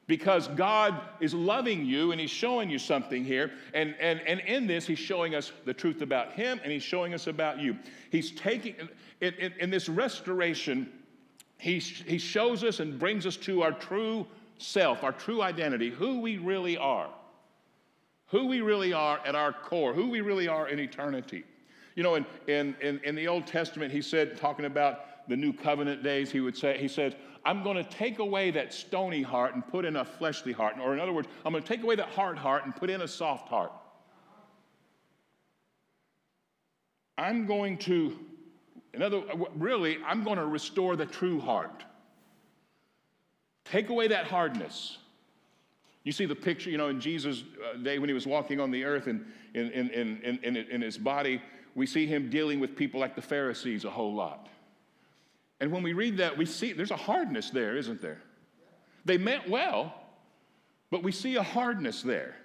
because 0.08 0.48
God 0.50 1.00
is 1.20 1.34
loving 1.34 1.86
you 1.86 2.12
and 2.12 2.22
He's 2.22 2.30
showing 2.30 2.70
you 2.70 2.78
something 2.78 3.24
here. 3.24 3.52
And, 3.74 3.96
and, 4.00 4.22
and 4.22 4.40
in 4.42 4.68
this, 4.68 4.86
He's 4.86 5.00
showing 5.00 5.36
us 5.36 5.52
the 5.66 5.74
truth 5.74 6.02
about 6.02 6.34
Him 6.34 6.60
and 6.64 6.72
He's 6.72 6.84
showing 6.84 7.14
us 7.14 7.28
about 7.28 7.60
you. 7.60 7.78
He's 8.12 8.32
taking, 8.32 8.76
in, 9.22 9.34
in, 9.36 9.54
in 9.60 9.70
this 9.70 9.90
restoration, 9.90 10.92
he, 11.58 11.80
he 11.80 12.18
shows 12.18 12.64
us 12.64 12.80
and 12.80 13.00
brings 13.00 13.26
us 13.26 13.38
to 13.38 13.64
our 13.64 13.72
true 13.72 14.28
self, 14.58 15.04
our 15.04 15.12
true 15.12 15.42
identity, 15.42 15.90
who 15.90 16.20
we 16.20 16.38
really 16.38 16.78
are. 16.78 17.10
Who 18.28 18.48
we 18.48 18.62
really 18.62 18.92
are 18.92 19.20
at 19.26 19.36
our 19.36 19.54
core, 19.54 19.94
who 19.94 20.10
we 20.10 20.22
really 20.22 20.48
are 20.48 20.68
in 20.68 20.80
eternity. 20.80 21.44
You 21.96 22.04
know, 22.04 22.16
in, 22.16 22.26
in, 22.48 22.76
in, 22.82 23.00
in 23.04 23.16
the 23.16 23.28
Old 23.28 23.48
Testament, 23.48 23.92
he 23.92 24.02
said, 24.02 24.38
talking 24.38 24.66
about 24.66 25.28
the 25.30 25.36
new 25.36 25.54
covenant 25.54 26.04
days, 26.04 26.32
he 26.32 26.42
would 26.42 26.58
say, 26.58 26.78
he 26.78 26.88
said, 26.88 27.16
I'm 27.46 27.62
going 27.62 27.78
to 27.78 27.84
take 27.84 28.18
away 28.18 28.50
that 28.52 28.74
stony 28.74 29.22
heart 29.22 29.54
and 29.54 29.66
put 29.66 29.86
in 29.86 29.98
a 29.98 30.04
fleshly 30.04 30.52
heart. 30.52 30.76
Or, 30.82 30.94
in 30.94 31.00
other 31.00 31.14
words, 31.14 31.28
I'm 31.46 31.52
going 31.52 31.64
to 31.64 31.68
take 31.68 31.84
away 31.84 31.96
that 31.96 32.10
hard 32.10 32.38
heart 32.38 32.66
and 32.66 32.76
put 32.76 32.90
in 32.90 33.02
a 33.02 33.08
soft 33.08 33.48
heart. 33.48 33.72
I'm 37.18 37.46
going 37.46 37.78
to, 37.80 38.20
in 38.94 39.04
other 39.04 39.22
really, 39.56 40.00
I'm 40.06 40.24
going 40.24 40.38
to 40.38 40.46
restore 40.46 40.96
the 40.96 41.06
true 41.06 41.40
heart. 41.40 41.86
Take 43.64 43.90
away 43.90 44.08
that 44.08 44.26
hardness. 44.26 44.98
You 46.04 46.12
see 46.12 46.26
the 46.26 46.36
picture, 46.36 46.70
you 46.70 46.78
know, 46.78 46.90
in 46.90 47.00
Jesus' 47.00 47.44
uh, 47.64 47.78
day 47.78 48.00
when 48.00 48.10
he 48.10 48.14
was 48.14 48.28
walking 48.28 48.60
on 48.60 48.70
the 48.70 48.84
earth 48.84 49.08
and 49.08 49.26
in, 49.54 49.72
in, 49.72 49.90
in, 49.92 50.40
in, 50.44 50.58
in 50.58 50.82
his 50.82 50.98
body, 50.98 51.42
we 51.74 51.86
see 51.86 52.06
him 52.06 52.30
dealing 52.30 52.60
with 52.60 52.76
people 52.76 53.00
like 53.00 53.16
the 53.16 53.22
Pharisees 53.22 53.86
a 53.86 53.90
whole 53.90 54.14
lot. 54.14 54.50
And 55.60 55.72
when 55.72 55.84
we 55.84 55.94
read 55.94 56.18
that, 56.18 56.38
we 56.38 56.46
see 56.46 56.74
there's 56.74 56.92
a 56.92 56.98
hardness 56.98 57.50
there, 57.50 57.78
isn't 57.78 58.02
there? 58.02 58.22
They 59.06 59.18
meant 59.18 59.50
well, 59.50 59.94
but 60.92 61.04
we 61.04 61.12
see 61.12 61.36
a 61.36 61.44
hardness 61.44 62.02
there. 62.02 62.36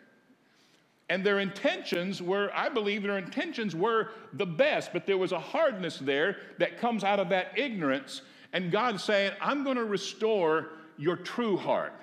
And 1.08 1.24
their 1.24 1.40
intentions 1.40 2.22
were, 2.22 2.50
I 2.54 2.68
believe 2.68 3.02
their 3.02 3.18
intentions 3.18 3.74
were 3.74 4.10
the 4.32 4.46
best, 4.46 4.92
but 4.92 5.06
there 5.06 5.18
was 5.18 5.32
a 5.32 5.40
hardness 5.40 5.98
there 5.98 6.36
that 6.58 6.78
comes 6.78 7.02
out 7.02 7.18
of 7.18 7.30
that 7.30 7.58
ignorance. 7.58 8.22
And 8.52 8.70
God 8.70 9.00
saying, 9.00 9.32
I'm 9.40 9.64
going 9.64 9.76
to 9.76 9.84
restore 9.84 10.68
your 10.96 11.16
true 11.16 11.56
heart 11.56 11.94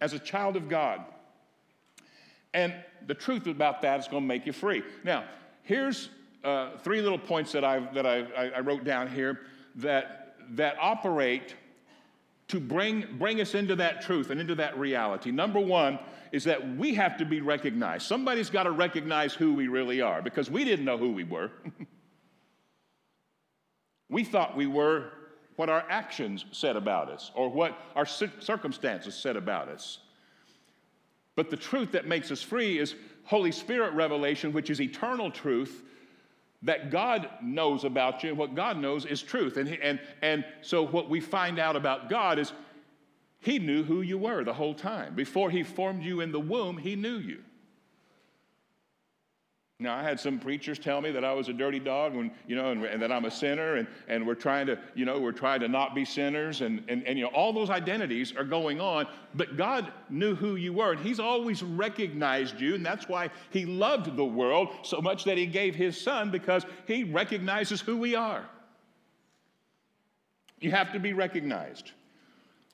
as 0.00 0.14
a 0.14 0.18
child 0.18 0.56
of 0.56 0.70
God. 0.70 1.04
And 2.54 2.74
the 3.06 3.14
truth 3.14 3.46
about 3.46 3.82
that 3.82 4.00
is 4.00 4.08
going 4.08 4.22
to 4.22 4.26
make 4.26 4.46
you 4.46 4.52
free. 4.52 4.82
Now, 5.04 5.24
here's 5.62 6.08
uh, 6.42 6.78
three 6.78 7.02
little 7.02 7.18
points 7.18 7.52
that, 7.52 7.64
i 7.64 7.80
that 7.92 8.06
I, 8.06 8.50
I 8.56 8.60
wrote 8.60 8.84
down 8.84 9.08
here 9.08 9.40
that 9.76 10.19
that 10.50 10.76
operate 10.80 11.54
to 12.48 12.58
bring, 12.58 13.06
bring 13.18 13.40
us 13.40 13.54
into 13.54 13.76
that 13.76 14.02
truth 14.02 14.30
and 14.30 14.40
into 14.40 14.56
that 14.56 14.76
reality. 14.78 15.30
Number 15.30 15.60
one 15.60 15.98
is 16.32 16.44
that 16.44 16.76
we 16.76 16.94
have 16.94 17.16
to 17.18 17.24
be 17.24 17.40
recognized. 17.40 18.06
Somebody's 18.06 18.50
got 18.50 18.64
to 18.64 18.70
recognize 18.70 19.32
who 19.34 19.54
we 19.54 19.68
really 19.68 20.00
are 20.00 20.20
because 20.20 20.50
we 20.50 20.64
didn't 20.64 20.84
know 20.84 20.98
who 20.98 21.12
we 21.12 21.24
were. 21.24 21.50
we 24.08 24.24
thought 24.24 24.56
we 24.56 24.66
were 24.66 25.12
what 25.56 25.68
our 25.68 25.84
actions 25.88 26.44
said 26.52 26.74
about 26.74 27.10
us 27.10 27.30
or 27.34 27.48
what 27.48 27.78
our 27.94 28.06
circumstances 28.06 29.14
said 29.14 29.36
about 29.36 29.68
us. 29.68 29.98
But 31.36 31.50
the 31.50 31.56
truth 31.56 31.92
that 31.92 32.06
makes 32.06 32.30
us 32.30 32.42
free 32.42 32.78
is 32.78 32.94
Holy 33.24 33.52
Spirit 33.52 33.92
revelation, 33.94 34.52
which 34.52 34.70
is 34.70 34.80
eternal 34.80 35.30
truth 35.30 35.84
that 36.62 36.90
God 36.90 37.28
knows 37.42 37.84
about 37.84 38.22
you, 38.22 38.30
and 38.30 38.38
what 38.38 38.54
God 38.54 38.78
knows 38.78 39.06
is 39.06 39.22
truth. 39.22 39.56
And, 39.56 39.68
and, 39.68 39.98
and 40.20 40.44
so, 40.60 40.86
what 40.86 41.08
we 41.08 41.20
find 41.20 41.58
out 41.58 41.76
about 41.76 42.10
God 42.10 42.38
is 42.38 42.52
He 43.40 43.58
knew 43.58 43.82
who 43.82 44.02
you 44.02 44.18
were 44.18 44.44
the 44.44 44.52
whole 44.52 44.74
time. 44.74 45.14
Before 45.14 45.50
He 45.50 45.62
formed 45.62 46.02
you 46.02 46.20
in 46.20 46.32
the 46.32 46.40
womb, 46.40 46.76
He 46.76 46.96
knew 46.96 47.16
you. 47.16 47.42
Now, 49.80 49.96
I 49.96 50.02
had 50.02 50.20
some 50.20 50.38
preachers 50.38 50.78
tell 50.78 51.00
me 51.00 51.10
that 51.10 51.24
I 51.24 51.32
was 51.32 51.48
a 51.48 51.54
dirty 51.54 51.80
dog 51.80 52.14
when, 52.14 52.30
you 52.46 52.54
know, 52.54 52.70
and, 52.70 52.84
and, 52.84 53.00
that 53.00 53.10
I'm 53.10 53.24
a 53.24 53.30
sinner 53.30 53.76
and, 53.76 53.88
and 54.08 54.26
we're 54.26 54.34
trying 54.34 54.66
to, 54.66 54.78
you 54.94 55.06
know, 55.06 55.18
we're 55.18 55.32
trying 55.32 55.60
to 55.60 55.68
not 55.68 55.94
be 55.94 56.04
sinners 56.04 56.60
and, 56.60 56.84
and, 56.88 57.02
and, 57.06 57.18
you 57.18 57.24
know, 57.24 57.30
all 57.30 57.50
those 57.54 57.70
identities 57.70 58.36
are 58.36 58.44
going 58.44 58.78
on. 58.78 59.06
But 59.34 59.56
God 59.56 59.90
knew 60.10 60.34
who 60.34 60.56
you 60.56 60.74
were 60.74 60.92
and 60.92 61.00
He's 61.00 61.18
always 61.18 61.62
recognized 61.62 62.60
you. 62.60 62.74
And 62.74 62.84
that's 62.84 63.08
why 63.08 63.30
He 63.48 63.64
loved 63.64 64.14
the 64.16 64.24
world 64.24 64.68
so 64.82 65.00
much 65.00 65.24
that 65.24 65.38
He 65.38 65.46
gave 65.46 65.74
His 65.74 65.98
Son 65.98 66.30
because 66.30 66.66
He 66.86 67.04
recognizes 67.04 67.80
who 67.80 67.96
we 67.96 68.14
are. 68.14 68.44
You 70.60 70.72
have 70.72 70.92
to 70.92 70.98
be 70.98 71.14
recognized. 71.14 71.92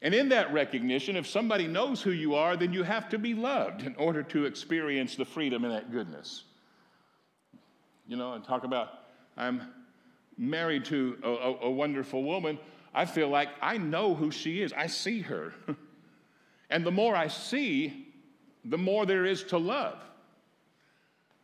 And 0.03 0.13
in 0.13 0.29
that 0.31 0.53
recognition, 0.53 1.15
if 1.15 1.29
somebody 1.29 1.69
knows 1.69 2.03
who 2.03 2.11
you 2.11 2.35
are, 2.35 2.57
then 2.57 2.73
you 2.73 2.83
have 2.83 3.09
to 3.11 3.19
be 3.19 3.33
loved 3.33 3.83
in 3.85 3.95
order 3.95 4.25
to 4.25 4.45
experience 4.45 5.15
the 5.15 5.25
freedom 5.25 5.65
and 5.65 5.73
that 5.73 5.93
goodness 5.93 6.43
you 8.07 8.17
know, 8.17 8.35
and 8.35 8.45
talk 8.45 8.65
about 8.65 8.89
I'm 9.37 9.63
married 10.39 10.85
to 10.87 11.19
a, 11.23 11.29
a, 11.29 11.61
a 11.63 11.71
wonderful 11.71 12.23
woman. 12.23 12.59
I 12.95 13.05
feel 13.05 13.29
like 13.29 13.49
I 13.61 13.77
know 13.77 14.15
who 14.15 14.31
she 14.31 14.63
is. 14.63 14.73
I 14.73 14.87
see 14.87 15.21
her. 15.21 15.53
and 16.71 16.85
the 16.85 16.91
more 16.91 17.15
I 17.15 17.29
see, 17.29 18.09
the 18.65 18.79
more 18.79 19.07
there 19.07 19.25
is 19.25 19.43
to 19.45 19.59
love. 19.59 19.99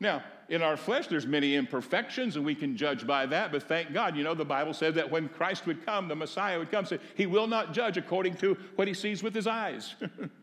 Now, 0.01 0.23
in 0.49 0.63
our 0.63 0.77
flesh, 0.77 1.07
there's 1.07 1.27
many 1.27 1.55
imperfections, 1.55 2.37
and 2.37 2.45
we 2.45 2.55
can 2.55 2.77
judge 2.77 3.07
by 3.07 3.25
that, 3.27 3.53
but 3.53 3.63
thank 3.63 3.93
God, 3.93 4.17
you 4.17 4.25
know, 4.25 4.35
the 4.35 4.45
Bible 4.45 4.75
says 4.75 4.95
that 4.97 5.11
when 5.11 5.29
Christ 5.29 5.65
would 5.67 5.87
come, 5.87 6.09
the 6.09 6.17
Messiah 6.17 6.59
would 6.59 6.71
come, 6.71 6.85
say, 6.85 6.99
He 7.15 7.27
will 7.27 7.47
not 7.47 7.73
judge 7.73 7.97
according 7.97 8.35
to 8.37 8.57
what 8.75 8.89
he 8.89 8.95
sees 8.95 9.23
with 9.23 9.35
his 9.35 9.47
eyes. 9.47 9.95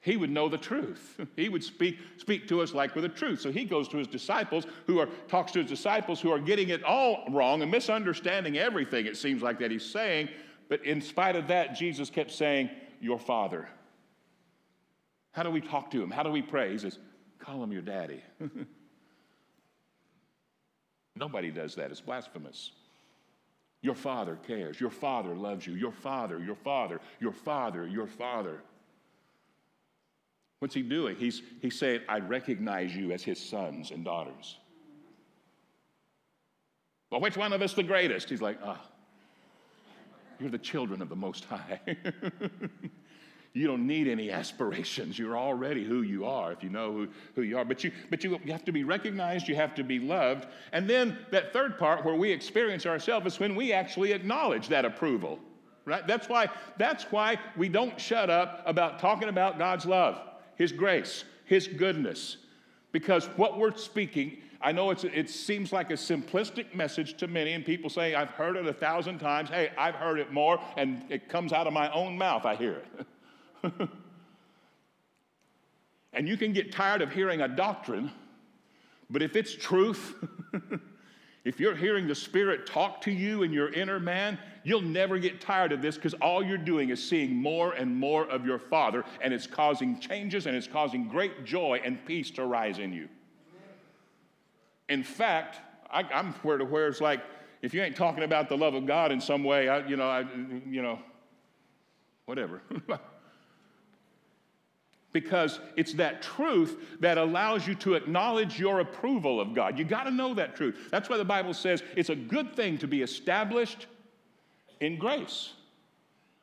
he 0.00 0.16
would 0.16 0.30
know 0.30 0.48
the 0.48 0.58
truth. 0.58 1.20
He 1.36 1.48
would 1.48 1.62
speak, 1.62 1.98
speak 2.16 2.48
to 2.48 2.60
us 2.60 2.74
like 2.74 2.94
with 2.94 3.02
the 3.02 3.08
truth. 3.08 3.40
So 3.40 3.50
he 3.50 3.64
goes 3.64 3.88
to 3.88 3.96
his 3.96 4.06
disciples 4.06 4.66
who 4.86 4.98
are 4.98 5.08
talks 5.28 5.52
to 5.52 5.60
his 5.60 5.68
disciples 5.68 6.20
who 6.20 6.30
are 6.30 6.38
getting 6.38 6.70
it 6.70 6.82
all 6.82 7.24
wrong 7.30 7.62
and 7.62 7.70
misunderstanding 7.70 8.58
everything 8.58 9.06
it 9.06 9.16
seems 9.16 9.42
like 9.42 9.58
that 9.60 9.70
he's 9.70 9.84
saying. 9.84 10.28
But 10.68 10.84
in 10.84 11.00
spite 11.00 11.36
of 11.36 11.48
that, 11.48 11.74
Jesus 11.74 12.10
kept 12.10 12.30
saying, 12.30 12.70
Your 13.00 13.18
father. 13.18 13.68
How 15.32 15.42
do 15.42 15.50
we 15.50 15.60
talk 15.60 15.90
to 15.92 16.02
him? 16.02 16.10
How 16.10 16.22
do 16.22 16.30
we 16.30 16.42
pray? 16.42 16.72
He 16.72 16.78
says, 16.78 16.98
Call 17.38 17.62
him 17.62 17.72
your 17.72 17.82
daddy. 17.82 18.22
Nobody 21.16 21.50
does 21.50 21.74
that. 21.76 21.90
It's 21.90 22.00
blasphemous. 22.00 22.72
Your 23.80 23.94
father 23.94 24.38
cares. 24.46 24.80
Your 24.80 24.90
father 24.90 25.34
loves 25.34 25.66
you. 25.66 25.74
Your 25.74 25.92
father, 25.92 26.38
your 26.40 26.56
father, 26.56 27.00
your 27.20 27.32
father, 27.32 27.86
your 27.86 28.06
father. 28.06 28.62
What's 30.58 30.74
he 30.74 30.82
doing? 30.82 31.16
He's, 31.16 31.42
he's 31.62 31.78
saying, 31.78 32.00
I 32.08 32.18
recognize 32.18 32.94
you 32.94 33.12
as 33.12 33.22
his 33.22 33.38
sons 33.38 33.90
and 33.90 34.04
daughters. 34.04 34.58
Well, 37.10 37.20
which 37.20 37.36
one 37.36 37.52
of 37.52 37.62
us 37.62 37.74
the 37.74 37.82
greatest? 37.82 38.28
He's 38.28 38.42
like, 38.42 38.58
ah, 38.64 38.80
oh, 38.80 38.90
you're 40.40 40.50
the 40.50 40.58
children 40.58 41.00
of 41.00 41.08
the 41.08 41.16
Most 41.16 41.44
High. 41.44 41.80
you 43.54 43.66
don't 43.66 43.86
need 43.86 44.08
any 44.08 44.30
aspirations. 44.30 45.18
You're 45.18 45.38
already 45.38 45.84
who 45.84 46.02
you 46.02 46.26
are 46.26 46.52
if 46.52 46.62
you 46.62 46.70
know 46.70 46.92
who, 46.92 47.08
who 47.34 47.42
you 47.42 47.56
are. 47.56 47.64
But, 47.64 47.82
you, 47.82 47.92
but 48.10 48.22
you, 48.24 48.38
you 48.44 48.52
have 48.52 48.64
to 48.64 48.72
be 48.72 48.84
recognized, 48.84 49.48
you 49.48 49.56
have 49.56 49.74
to 49.76 49.84
be 49.84 50.00
loved. 50.00 50.48
And 50.72 50.90
then 50.90 51.18
that 51.30 51.52
third 51.52 51.78
part 51.78 52.04
where 52.04 52.14
we 52.14 52.30
experience 52.30 52.84
ourselves 52.84 53.26
is 53.26 53.40
when 53.40 53.54
we 53.54 53.72
actually 53.72 54.12
acknowledge 54.12 54.68
that 54.68 54.84
approval. 54.84 55.38
Right? 55.84 56.06
That's 56.06 56.28
why, 56.28 56.48
that's 56.76 57.04
why 57.04 57.38
we 57.56 57.70
don't 57.70 57.98
shut 57.98 58.28
up 58.28 58.62
about 58.66 58.98
talking 58.98 59.30
about 59.30 59.58
God's 59.58 59.86
love. 59.86 60.27
His 60.58 60.72
grace, 60.72 61.24
His 61.46 61.66
goodness. 61.66 62.36
Because 62.92 63.26
what 63.36 63.58
we're 63.58 63.76
speaking, 63.76 64.38
I 64.60 64.72
know 64.72 64.90
it 64.90 65.30
seems 65.30 65.72
like 65.72 65.90
a 65.90 65.94
simplistic 65.94 66.74
message 66.74 67.16
to 67.18 67.28
many, 67.28 67.52
and 67.52 67.64
people 67.64 67.88
say, 67.88 68.14
I've 68.14 68.30
heard 68.30 68.56
it 68.56 68.66
a 68.66 68.72
thousand 68.72 69.20
times. 69.20 69.50
Hey, 69.50 69.70
I've 69.78 69.94
heard 69.94 70.18
it 70.18 70.32
more, 70.32 70.60
and 70.76 71.04
it 71.08 71.28
comes 71.28 71.52
out 71.52 71.66
of 71.66 71.72
my 71.72 71.90
own 71.92 72.18
mouth. 72.18 72.44
I 72.44 72.56
hear 72.56 72.82
it. 73.64 73.88
and 76.12 76.28
you 76.28 76.36
can 76.36 76.52
get 76.52 76.72
tired 76.72 77.02
of 77.02 77.12
hearing 77.12 77.40
a 77.40 77.48
doctrine, 77.48 78.10
but 79.08 79.22
if 79.22 79.36
it's 79.36 79.54
truth, 79.54 80.14
If 81.44 81.60
you're 81.60 81.74
hearing 81.74 82.06
the 82.06 82.14
Spirit 82.14 82.66
talk 82.66 83.00
to 83.02 83.10
you 83.10 83.42
in 83.42 83.52
your 83.52 83.72
inner 83.72 84.00
man, 84.00 84.38
you'll 84.64 84.82
never 84.82 85.18
get 85.18 85.40
tired 85.40 85.72
of 85.72 85.80
this 85.80 85.94
because 85.94 86.14
all 86.14 86.42
you're 86.42 86.58
doing 86.58 86.90
is 86.90 87.06
seeing 87.06 87.34
more 87.34 87.72
and 87.72 87.96
more 87.96 88.28
of 88.28 88.44
your 88.44 88.58
Father, 88.58 89.04
and 89.20 89.32
it's 89.32 89.46
causing 89.46 89.98
changes 89.98 90.46
and 90.46 90.56
it's 90.56 90.66
causing 90.66 91.08
great 91.08 91.44
joy 91.44 91.80
and 91.84 92.04
peace 92.04 92.30
to 92.32 92.44
rise 92.44 92.78
in 92.78 92.92
you. 92.92 93.08
In 94.88 95.02
fact, 95.02 95.60
I, 95.90 96.04
am 96.12 96.34
where 96.42 96.58
to 96.58 96.64
where 96.64 96.88
it's 96.88 97.00
like, 97.00 97.22
if 97.62 97.74
you 97.74 97.82
ain't 97.82 97.96
talking 97.96 98.24
about 98.24 98.48
the 98.48 98.56
love 98.56 98.74
of 98.74 98.86
God 98.86 99.12
in 99.12 99.20
some 99.20 99.44
way, 99.44 99.68
I, 99.68 99.86
you 99.86 99.96
know, 99.96 100.08
I, 100.08 100.20
you 100.68 100.82
know, 100.82 100.98
whatever. 102.26 102.62
because 105.20 105.58
it's 105.74 105.94
that 105.94 106.22
truth 106.22 106.76
that 107.00 107.18
allows 107.18 107.66
you 107.66 107.74
to 107.74 107.94
acknowledge 107.94 108.56
your 108.60 108.78
approval 108.78 109.40
of 109.40 109.52
God. 109.52 109.76
You 109.76 109.84
got 109.84 110.04
to 110.04 110.12
know 110.12 110.32
that 110.34 110.54
truth. 110.54 110.76
That's 110.92 111.08
why 111.08 111.16
the 111.16 111.24
Bible 111.24 111.52
says 111.54 111.82
it's 111.96 112.08
a 112.08 112.14
good 112.14 112.54
thing 112.54 112.78
to 112.78 112.86
be 112.86 113.02
established 113.02 113.86
in 114.80 114.96
grace. 114.96 115.54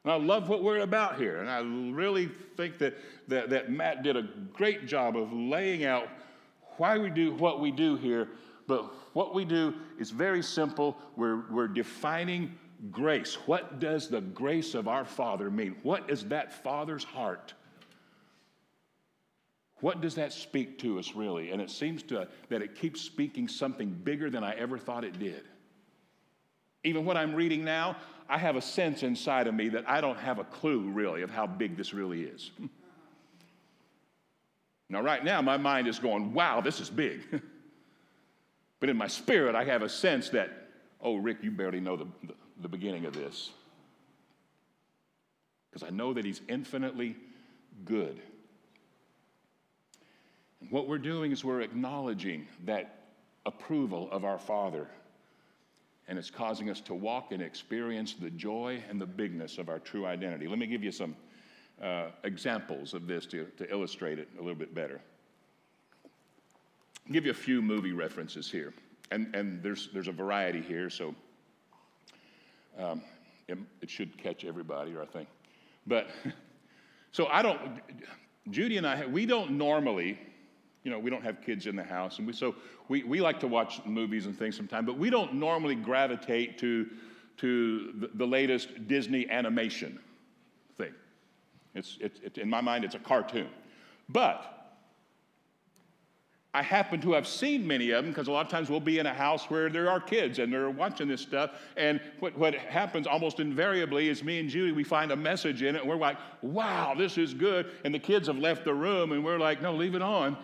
And 0.04 0.12
I 0.12 0.18
love 0.18 0.50
what 0.50 0.62
we're 0.62 0.82
about 0.82 1.18
here. 1.18 1.38
And 1.38 1.50
I 1.50 1.60
really 1.96 2.30
think 2.58 2.78
that, 2.80 2.98
that, 3.30 3.50
that 3.50 3.72
Matt 3.72 4.04
did 4.04 4.18
a 4.18 4.28
great 4.52 4.88
job 4.88 5.16
of 5.16 5.32
laying 5.32 5.86
out 5.86 6.10
why 6.76 6.98
we 6.98 7.10
do 7.10 7.34
what 7.36 7.62
we 7.62 7.72
do 7.72 7.96
here. 7.96 8.28
But 8.68 8.94
what 9.14 9.34
we 9.34 9.46
do 9.46 9.74
is 9.98 10.12
very 10.12 10.44
simple. 10.44 10.98
We're, 11.16 11.50
we're 11.50 11.70
defining 11.70 12.54
grace. 12.92 13.36
What 13.46 13.80
does 13.80 14.10
the 14.10 14.20
grace 14.20 14.76
of 14.76 14.90
our 14.90 15.06
Father 15.06 15.50
mean? 15.50 15.78
What 15.82 16.10
is 16.10 16.26
that 16.26 16.62
Father's 16.62 17.06
heart? 17.06 17.54
What 19.86 20.02
does 20.02 20.16
that 20.16 20.34
speak 20.34 20.80
to 20.80 20.98
us 20.98 21.14
really? 21.14 21.52
And 21.52 21.62
it 21.62 21.70
seems 21.70 22.02
to, 22.06 22.28
that 22.50 22.64
it 22.64 22.74
keeps 22.74 23.02
speaking 23.02 23.48
something 23.48 23.92
bigger 23.92 24.32
than 24.32 24.44
I 24.44 24.56
ever 24.56 24.80
thought 24.80 25.04
it 25.04 25.20
did. 25.20 25.44
Even 26.84 27.06
what 27.06 27.18
I'm 27.18 27.36
reading 27.36 27.64
now, 27.64 27.96
I 28.28 28.40
have 28.40 28.56
a 28.56 28.64
sense 28.64 29.04
inside 29.04 29.46
of 29.46 29.54
me 29.54 29.70
that 29.70 29.88
I 29.88 30.02
don't 30.02 30.18
have 30.18 30.40
a 30.40 30.44
clue 30.44 30.90
really 30.90 31.22
of 31.22 31.30
how 31.30 31.46
big 31.46 31.78
this 31.78 31.94
really 31.94 32.24
is. 32.24 32.50
now, 34.90 35.02
right 35.02 35.24
now, 35.24 35.40
my 35.44 35.58
mind 35.58 35.88
is 35.88 36.00
going, 36.00 36.34
wow, 36.34 36.62
this 36.62 36.80
is 36.80 36.90
big. 36.90 37.22
but 38.80 38.90
in 38.90 38.98
my 38.98 39.06
spirit, 39.06 39.54
I 39.54 39.66
have 39.66 39.84
a 39.84 39.90
sense 39.90 40.30
that, 40.30 40.50
oh, 41.00 41.18
Rick, 41.18 41.44
you 41.44 41.52
barely 41.52 41.80
know 41.80 41.96
the, 41.96 42.08
the, 42.24 42.34
the 42.62 42.70
beginning 42.70 43.06
of 43.06 43.14
this. 43.14 43.52
Because 45.70 45.88
I 45.88 45.92
know 45.92 46.12
that 46.12 46.26
He's 46.26 46.42
infinitely 46.48 47.18
good. 47.86 48.20
What 50.70 50.88
we're 50.88 50.98
doing 50.98 51.32
is 51.32 51.44
we're 51.44 51.62
acknowledging 51.62 52.48
that 52.66 53.06
approval 53.46 54.10
of 54.12 54.26
our 54.26 54.40
Father. 54.40 54.88
And 56.08 56.18
it's 56.18 56.30
causing 56.30 56.70
us 56.70 56.82
to 56.82 56.94
walk 56.94 57.32
and 57.32 57.42
experience 57.42 58.14
the 58.14 58.30
joy 58.32 58.82
and 58.90 59.00
the 59.00 59.06
bigness 59.06 59.58
of 59.58 59.70
our 59.70 59.80
true 59.80 60.06
identity. 60.06 60.48
Let 60.48 60.60
me 60.60 60.68
give 60.68 60.84
you 60.84 60.92
some 60.92 61.16
uh, 61.82 62.08
examples 62.24 62.94
of 62.94 63.08
this 63.08 63.26
to, 63.28 63.46
to 63.58 63.70
illustrate 63.72 64.20
it 64.20 64.30
a 64.38 64.42
little 64.42 64.56
bit 64.56 64.74
better. 64.74 65.02
I'll 67.06 67.14
give 67.14 67.26
you 67.26 67.32
a 67.32 67.36
few 67.36 67.62
movie 67.62 67.92
references 67.92 68.50
here. 68.50 68.74
And, 69.12 69.36
and 69.36 69.62
there's, 69.62 69.90
there's 69.94 70.08
a 70.08 70.14
variety 70.14 70.62
here, 70.62 70.90
so 70.90 71.14
um, 72.80 73.02
it, 73.48 73.58
it 73.82 73.90
should 73.90 74.18
catch 74.18 74.46
everybody, 74.46 74.94
I 75.00 75.06
think. 75.06 75.28
But 75.86 76.10
so 77.12 77.28
I 77.28 77.42
don't, 77.42 77.60
Judy 78.50 78.78
and 78.78 78.88
I, 78.88 79.06
we 79.06 79.26
don't 79.26 79.52
normally 79.52 80.20
you 80.86 80.92
know, 80.92 81.00
we 81.00 81.10
don't 81.10 81.24
have 81.24 81.42
kids 81.42 81.66
in 81.66 81.76
the 81.76 81.84
house. 81.84 82.20
And 82.20 82.28
we, 82.28 82.32
so 82.32 82.56
we, 82.88 83.04
we 83.04 83.20
like 83.20 83.40
to 83.40 83.48
watch 83.48 83.82
movies 83.86 84.28
and 84.28 84.38
things 84.38 84.56
sometimes, 84.56 84.86
but 84.86 84.98
we 84.98 85.10
don't 85.10 85.34
normally 85.34 85.74
gravitate 85.74 86.60
to, 86.60 86.88
to 87.38 87.92
the, 88.00 88.12
the 88.14 88.26
latest 88.26 88.88
Disney 88.88 89.28
animation 89.30 90.00
thing. 90.78 90.94
It's, 91.74 91.98
it's, 92.00 92.20
it, 92.20 92.38
in 92.38 92.48
my 92.48 92.62
mind, 92.62 92.86
it's 92.86 92.94
a 92.94 93.00
cartoon. 93.00 93.50
But 94.10 94.52
I 96.54 96.62
happen 96.62 97.02
to 97.02 97.14
have 97.14 97.28
seen 97.28 97.66
many 97.66 97.90
of 97.90 98.06
them 98.06 98.14
because 98.14 98.28
a 98.28 98.32
lot 98.32 98.46
of 98.46 98.52
times 98.52 98.70
we'll 98.70 98.80
be 98.80 99.00
in 99.00 99.08
a 99.08 99.14
house 99.14 99.50
where 99.50 99.70
there 99.70 99.90
are 99.90 100.00
kids 100.00 100.38
and 100.38 100.54
they're 100.54 100.70
watching 100.70 101.08
this 101.08 101.20
stuff. 101.20 101.50
And 101.76 102.00
what, 102.20 102.38
what 102.38 102.54
happens 102.54 103.08
almost 103.08 103.40
invariably 103.40 104.08
is 104.08 104.24
me 104.24 104.40
and 104.40 104.48
Julie, 104.48 104.72
we 104.72 104.84
find 104.84 105.12
a 105.12 105.16
message 105.16 105.64
in 105.64 105.76
it 105.76 105.82
and 105.82 105.90
we're 105.90 105.96
like, 105.96 106.18
wow, 106.44 106.94
this 106.96 107.18
is 107.18 107.34
good. 107.34 107.72
And 107.84 107.94
the 107.94 108.00
kids 108.00 108.28
have 108.28 108.38
left 108.38 108.66
the 108.66 108.74
room 108.74 109.14
and 109.14 109.26
we're 109.26 109.40
like, 109.40 109.64
no, 109.64 109.74
leave 109.74 109.96
it 109.96 110.04
on 110.04 110.38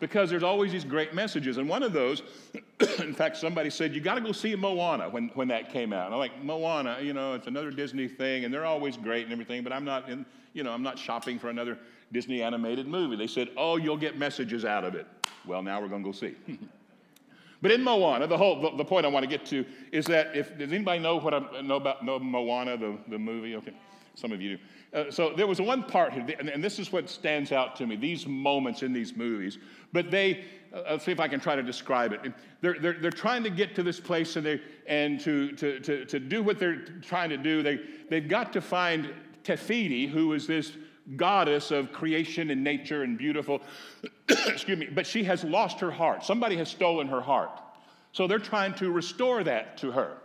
because 0.00 0.30
there's 0.30 0.42
always 0.42 0.72
these 0.72 0.84
great 0.84 1.14
messages. 1.14 1.58
And 1.58 1.68
one 1.68 1.82
of 1.82 1.92
those, 1.92 2.22
in 2.98 3.14
fact, 3.14 3.36
somebody 3.36 3.70
said, 3.70 3.94
You 3.94 4.00
got 4.00 4.14
to 4.14 4.20
go 4.20 4.32
see 4.32 4.56
Moana 4.56 5.08
when, 5.08 5.28
when 5.34 5.48
that 5.48 5.70
came 5.70 5.92
out. 5.92 6.06
And 6.06 6.14
I'm 6.14 6.18
like, 6.18 6.42
Moana, 6.42 6.98
you 7.00 7.12
know, 7.12 7.34
it's 7.34 7.46
another 7.46 7.70
Disney 7.70 8.08
thing, 8.08 8.44
and 8.44 8.52
they're 8.52 8.66
always 8.66 8.96
great 8.96 9.24
and 9.24 9.32
everything, 9.32 9.62
but 9.62 9.72
I'm 9.72 9.84
not 9.84 10.08
in, 10.08 10.26
you 10.54 10.64
know, 10.64 10.72
I'm 10.72 10.82
not 10.82 10.98
shopping 10.98 11.38
for 11.38 11.50
another 11.50 11.78
Disney 12.10 12.42
animated 12.42 12.88
movie. 12.88 13.14
They 13.14 13.28
said, 13.28 13.50
Oh, 13.56 13.76
you'll 13.76 13.98
get 13.98 14.18
messages 14.18 14.64
out 14.64 14.84
of 14.84 14.94
it. 14.94 15.06
Well, 15.46 15.62
now 15.62 15.80
we're 15.80 15.88
going 15.88 16.02
to 16.02 16.08
go 16.08 16.12
see. 16.12 16.34
but 17.62 17.70
in 17.70 17.84
Moana, 17.84 18.26
the 18.26 18.36
whole 18.36 18.60
the, 18.60 18.76
the, 18.76 18.84
point 18.84 19.06
I 19.06 19.08
want 19.10 19.22
to 19.22 19.30
get 19.30 19.46
to 19.46 19.64
is 19.92 20.06
that 20.06 20.34
if 20.34 20.56
does 20.58 20.72
anybody 20.72 21.00
know 21.00 21.16
what 21.18 21.34
I 21.34 21.60
know 21.60 21.76
about 21.76 22.04
know 22.04 22.18
Moana, 22.18 22.76
the, 22.76 22.96
the 23.08 23.18
movie? 23.18 23.54
Okay. 23.56 23.74
Some 24.14 24.32
of 24.32 24.42
you 24.42 24.56
do. 24.56 24.62
Uh, 24.92 25.10
so 25.10 25.32
there 25.36 25.46
was 25.46 25.60
one 25.60 25.84
part, 25.84 26.14
and, 26.14 26.48
and 26.48 26.64
this 26.64 26.78
is 26.78 26.92
what 26.92 27.08
stands 27.08 27.52
out 27.52 27.76
to 27.76 27.86
me, 27.86 27.94
these 27.96 28.26
moments 28.26 28.82
in 28.82 28.92
these 28.92 29.16
movies. 29.16 29.58
But 29.92 30.10
they, 30.10 30.44
uh, 30.72 30.98
see 30.98 31.12
if 31.12 31.20
I 31.20 31.28
can 31.28 31.38
try 31.38 31.54
to 31.54 31.62
describe 31.62 32.12
it. 32.12 32.32
They're, 32.60 32.76
they're, 32.80 32.94
they're 32.94 33.10
trying 33.10 33.44
to 33.44 33.50
get 33.50 33.74
to 33.76 33.82
this 33.82 34.00
place 34.00 34.36
and, 34.36 34.44
they, 34.44 34.60
and 34.86 35.20
to, 35.20 35.52
to, 35.52 35.80
to, 35.80 36.04
to 36.06 36.18
do 36.18 36.42
what 36.42 36.58
they're 36.58 36.84
trying 37.02 37.30
to 37.30 37.36
do, 37.36 37.62
they, 37.62 37.80
they've 38.08 38.28
got 38.28 38.52
to 38.54 38.60
find 38.60 39.12
Te 39.44 39.56
Fiti, 39.56 40.06
who 40.06 40.32
is 40.32 40.46
this 40.46 40.72
goddess 41.16 41.70
of 41.70 41.92
creation 41.92 42.50
and 42.50 42.62
nature 42.62 43.02
and 43.02 43.16
beautiful. 43.16 43.62
Excuse 44.28 44.78
me, 44.78 44.86
but 44.86 45.06
she 45.06 45.24
has 45.24 45.44
lost 45.44 45.80
her 45.80 45.90
heart. 45.90 46.24
Somebody 46.24 46.56
has 46.56 46.68
stolen 46.68 47.08
her 47.08 47.20
heart. 47.20 47.50
So 48.12 48.26
they're 48.26 48.38
trying 48.38 48.74
to 48.74 48.90
restore 48.90 49.44
that 49.44 49.76
to 49.78 49.92
her. 49.92 50.16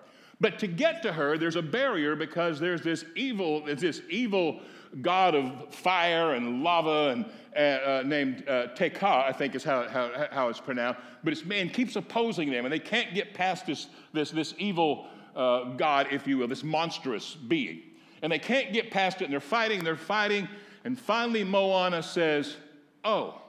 But 0.41 0.60
to 0.60 0.67
get 0.67 1.02
to 1.04 1.13
her, 1.13 1.38
there's 1.38 1.56
a 1.56 1.62
barrier 1.62 2.15
because 2.15 2.60
there's 2.60 2.82
this 2.82 3.06
evil, 3.15 3.65
there's 3.65 3.82
this 3.82 4.02
evil 4.10 4.62
god 5.02 5.36
of 5.36 5.74
fire 5.74 6.34
and 6.34 6.63
lava 6.63 7.10
and 7.10 7.26
uh, 7.56 7.60
uh, 7.60 8.04
named 8.06 8.48
uh, 8.48 8.67
Te 8.67 8.89
Kā, 8.89 9.26
I 9.26 9.32
think 9.32 9.56
is 9.56 9.63
how, 9.63 9.88
how, 9.88 10.28
how 10.32 10.50
it's 10.50 10.60
pronounced. 10.60 11.00
But 11.24 11.34
it's 11.34 11.45
man 11.45 11.69
keeps 11.69 11.95
opposing 11.95 12.52
them, 12.52 12.65
and 12.65 12.74
they 12.74 12.80
can't 12.80 13.13
get 13.13 13.34
past 13.34 13.65
this, 13.65 13.88
this, 14.13 14.32
this 14.32 14.54
evil 14.58 15.08
uh, 15.36 15.76
god, 15.76 16.08
if 16.12 16.28
you 16.28 16.38
will, 16.38 16.48
this 16.48 16.63
monstrous 16.63 17.36
being. 17.36 17.82
And 18.21 18.32
they 18.32 18.39
can't 18.39 18.74
get 18.74 18.91
past 18.91 19.21
it, 19.21 19.26
and 19.26 19.34
they're 19.34 19.39
fighting, 19.39 19.84
they're 19.84 19.95
fighting. 19.95 20.48
And 20.84 21.00
finally, 21.00 21.43
Moana 21.43 22.04
says, 22.04 22.56
Oh, 23.04 23.41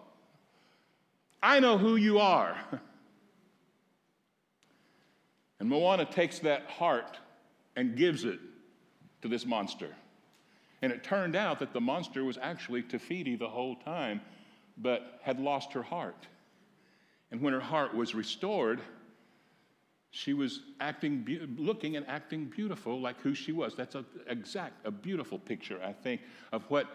I 1.43 1.61
know 1.61 1.79
who 1.79 1.97
you 1.97 2.19
are. 2.19 2.57
And 5.61 5.69
Moana 5.69 6.05
takes 6.05 6.39
that 6.41 6.67
heart 6.67 7.19
and 7.77 7.97
gives 7.97 8.25
it 8.25 8.39
to 9.23 9.29
this 9.29 9.47
monster. 9.47 9.95
And 10.83 10.93
it 10.93 11.03
turned 11.03 11.35
out 11.35 11.59
that 11.61 11.73
the 11.73 11.81
monster 11.81 12.25
was 12.25 12.39
actually 12.41 12.83
Te 12.83 12.99
Fiti 12.99 13.37
the 13.37 13.49
whole 13.49 13.77
time, 13.77 14.21
but 14.77 15.21
had 15.23 15.41
lost 15.41 15.73
her 15.73 15.83
heart. 15.83 16.27
And 17.31 17.41
when 17.41 17.53
her 17.53 17.61
heart 17.61 17.95
was 17.95 18.15
restored, 18.15 18.81
she 20.11 20.33
was 20.33 20.61
acting, 20.81 21.57
looking 21.59 21.97
and 21.97 22.07
acting 22.07 22.45
beautiful 22.45 23.01
like 23.01 23.21
who 23.21 23.35
she 23.35 23.53
was. 23.53 23.75
That's 23.75 23.95
a 23.95 24.05
exact, 24.29 24.87
a 24.87 24.91
beautiful 24.91 25.39
picture, 25.39 25.81
I 25.83 25.93
think, 25.93 26.21
of 26.53 26.65
what 26.71 26.87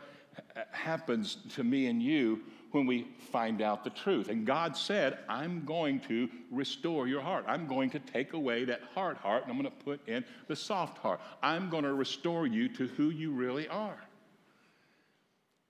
uh, 0.56 0.62
happens 0.72 1.38
to 1.56 1.64
me 1.64 1.88
and 1.88 2.02
you 2.02 2.42
when 2.72 2.86
we 2.86 3.08
find 3.32 3.62
out 3.62 3.84
the 3.84 3.90
truth. 3.90 4.30
And 4.30 4.46
God 4.46 4.76
said, 4.76 5.20
I'm 5.28 5.66
going 5.66 6.00
to 6.02 6.30
restore 6.50 7.08
your 7.08 7.22
heart. 7.22 7.46
I'm 7.48 7.68
going 7.68 7.90
to 7.92 8.00
take 8.00 8.34
away 8.34 8.66
that 8.66 8.82
hard 8.94 9.18
heart 9.18 9.44
and 9.44 9.52
I'm 9.52 9.58
going 9.58 9.72
to 9.72 9.84
put 9.84 10.08
in 10.08 10.26
the 10.48 10.56
soft 10.56 10.98
heart. 10.98 11.20
I'm 11.42 11.70
going 11.70 11.84
to 11.84 11.94
restore 11.94 12.48
you 12.48 12.70
to 12.70 12.88
who 12.88 13.10
you 13.10 13.32
really 13.32 13.68
are. 13.68 13.98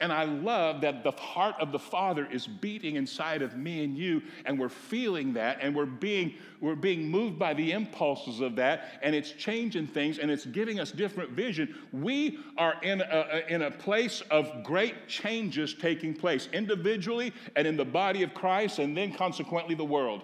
And 0.01 0.11
I 0.11 0.23
love 0.23 0.81
that 0.81 1.03
the 1.03 1.11
heart 1.11 1.55
of 1.59 1.71
the 1.71 1.79
Father 1.79 2.27
is 2.31 2.47
beating 2.47 2.95
inside 2.95 3.43
of 3.43 3.55
me 3.55 3.83
and 3.83 3.95
you, 3.95 4.23
and 4.45 4.59
we're 4.59 4.67
feeling 4.67 5.31
that, 5.33 5.59
and 5.61 5.75
we're 5.75 5.85
being, 5.85 6.33
we're 6.59 6.75
being 6.75 7.07
moved 7.07 7.37
by 7.37 7.53
the 7.53 7.71
impulses 7.71 8.39
of 8.39 8.55
that, 8.55 8.99
and 9.03 9.13
it's 9.13 9.31
changing 9.31 9.85
things, 9.85 10.17
and 10.17 10.31
it's 10.31 10.47
giving 10.47 10.79
us 10.79 10.91
different 10.91 11.29
vision. 11.29 11.75
We 11.93 12.39
are 12.57 12.81
in 12.81 13.01
a, 13.01 13.43
in 13.47 13.61
a 13.61 13.69
place 13.69 14.21
of 14.31 14.63
great 14.63 15.07
changes 15.07 15.75
taking 15.75 16.15
place, 16.15 16.49
individually 16.51 17.31
and 17.55 17.67
in 17.67 17.77
the 17.77 17.85
body 17.85 18.23
of 18.23 18.33
Christ, 18.33 18.79
and 18.79 18.97
then 18.97 19.13
consequently 19.13 19.75
the 19.75 19.85
world. 19.85 20.23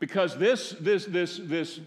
Because 0.00 0.36
this, 0.36 0.74
this, 0.80 1.04
this, 1.06 1.40
this 1.40 1.78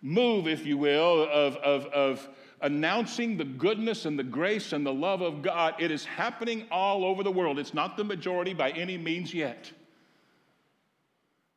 move, 0.00 0.46
if 0.46 0.64
you 0.64 0.78
will, 0.78 1.24
of, 1.24 1.56
of, 1.56 1.86
of 1.86 2.28
announcing 2.60 3.36
the 3.36 3.44
goodness 3.44 4.04
and 4.04 4.18
the 4.18 4.24
grace 4.24 4.72
and 4.72 4.84
the 4.84 4.92
love 4.92 5.20
of 5.20 5.42
God. 5.42 5.74
It 5.78 5.90
is 5.90 6.04
happening 6.04 6.66
all 6.70 7.04
over 7.04 7.22
the 7.22 7.30
world. 7.30 7.58
It's 7.58 7.74
not 7.74 7.96
the 7.96 8.04
majority 8.04 8.54
by 8.54 8.70
any 8.70 8.96
means 8.96 9.34
yet. 9.34 9.70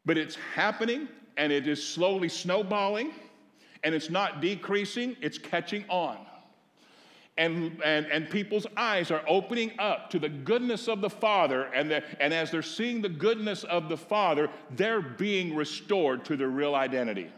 But 0.06 0.18
it's 0.18 0.36
happening 0.56 1.08
and 1.38 1.52
it 1.52 1.68
is 1.68 1.86
slowly 1.86 2.30
snowballing 2.30 3.12
and 3.84 3.96
it's 3.96 4.10
not 4.10 4.42
decreasing, 4.42 5.16
it's 5.22 5.38
catching 5.38 5.86
on. 5.88 6.18
And, 7.38 7.82
and, 7.86 8.06
and 8.08 8.30
people's 8.30 8.68
eyes 8.76 9.12
are 9.12 9.24
opening 9.26 9.72
up 9.80 10.10
to 10.10 10.20
the 10.20 10.28
goodness 10.28 10.90
of 10.90 11.00
the 11.00 11.10
Father, 11.10 11.64
and, 11.74 11.90
and 12.20 12.34
as 12.34 12.52
they're 12.52 12.62
seeing 12.62 13.02
the 13.02 13.08
goodness 13.08 13.64
of 13.64 13.88
the 13.88 13.96
Father, 13.96 14.50
they're 14.72 15.02
being 15.02 15.56
restored 15.56 16.26
to 16.26 16.36
their 16.36 16.50
real 16.50 16.76
identity 16.76 17.32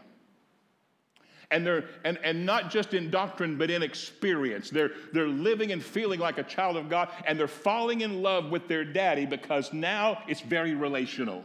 and 1.52 1.66
they're 1.66 1.84
and, 2.04 2.18
and 2.24 2.44
not 2.44 2.70
just 2.70 2.94
in 2.94 3.10
doctrine 3.10 3.56
but 3.56 3.70
in 3.70 3.82
experience. 3.82 4.70
They're 4.70 4.90
they're 5.12 5.28
living 5.28 5.72
and 5.72 5.82
feeling 5.82 6.18
like 6.18 6.38
a 6.38 6.42
child 6.42 6.76
of 6.76 6.88
god 6.88 7.10
and 7.26 7.38
they're 7.38 7.46
falling 7.46 8.00
in 8.00 8.22
love 8.22 8.50
with 8.50 8.66
their 8.68 8.84
daddy 8.84 9.26
because 9.26 9.72
now 9.72 10.22
it's 10.26 10.40
very 10.40 10.74
relational. 10.74 11.44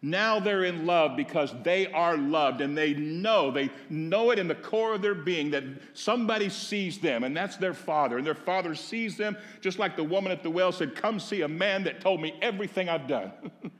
Now 0.00 0.38
they're 0.38 0.64
in 0.64 0.86
love 0.86 1.16
because 1.16 1.52
they 1.64 1.90
are 1.90 2.16
loved 2.16 2.60
and 2.60 2.78
they 2.78 2.94
know, 2.94 3.50
they 3.50 3.68
know 3.90 4.30
it 4.30 4.38
in 4.38 4.46
the 4.46 4.54
core 4.54 4.94
of 4.94 5.02
their 5.02 5.14
being 5.14 5.50
that 5.50 5.64
somebody 5.92 6.48
sees 6.48 6.98
them 6.98 7.24
and 7.24 7.36
that's 7.36 7.56
their 7.56 7.74
father. 7.74 8.18
And 8.18 8.26
their 8.26 8.36
father 8.36 8.76
sees 8.76 9.16
them 9.16 9.36
just 9.60 9.80
like 9.80 9.96
the 9.96 10.04
woman 10.04 10.30
at 10.30 10.44
the 10.44 10.50
well 10.50 10.70
said, 10.70 10.94
Come 10.94 11.18
see 11.18 11.42
a 11.42 11.48
man 11.48 11.82
that 11.84 12.00
told 12.00 12.20
me 12.20 12.38
everything 12.40 12.88
I've 12.88 13.08
done 13.08 13.32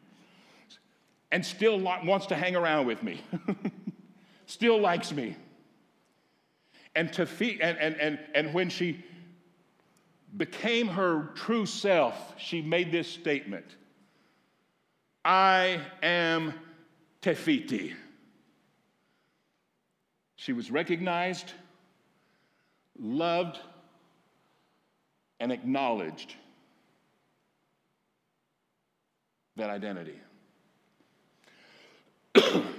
and 1.30 1.44
still 1.44 1.78
wants 1.78 2.26
to 2.26 2.34
hang 2.34 2.56
around 2.56 2.86
with 2.86 3.02
me, 3.02 3.20
still 4.48 4.80
likes 4.80 5.12
me. 5.12 5.36
And, 6.96 7.12
to 7.12 7.28
and, 7.40 7.78
and, 7.78 7.96
and, 7.96 8.18
and 8.34 8.54
when 8.54 8.70
she 8.70 9.04
became 10.36 10.88
her 10.88 11.30
true 11.34 11.66
self, 11.66 12.34
she 12.38 12.60
made 12.60 12.90
this 12.90 13.06
statement 13.08 13.76
I 15.24 15.80
am 16.02 16.54
Te 17.20 17.34
Fiti. 17.34 17.94
She 20.36 20.52
was 20.52 20.70
recognized, 20.70 21.52
loved, 22.98 23.58
and 25.40 25.52
acknowledged 25.52 26.34
that 29.56 29.68
identity. 29.68 30.18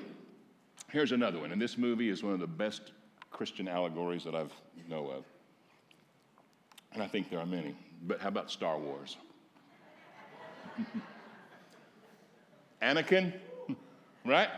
Here's 0.91 1.12
another 1.12 1.39
one, 1.39 1.52
and 1.52 1.62
this 1.62 1.78
movie 1.78 2.10
is 2.10 2.23
one 2.23 2.34
of 2.34 2.39
the 2.39 2.47
best 2.47 2.91
Christian 3.32 3.67
allegories 3.67 4.23
that 4.23 4.36
I've 4.36 4.52
know 4.89 5.10
of. 5.10 5.23
And 6.93 7.04
I 7.04 7.08
think 7.08 7.30
there 7.30 7.39
are 7.39 7.45
many. 7.45 7.75
But 8.08 8.19
how 8.19 8.30
about 8.30 8.49
Star 8.49 8.78
Wars? 8.78 9.17
Anakin, 12.82 13.34
right? 14.25 14.49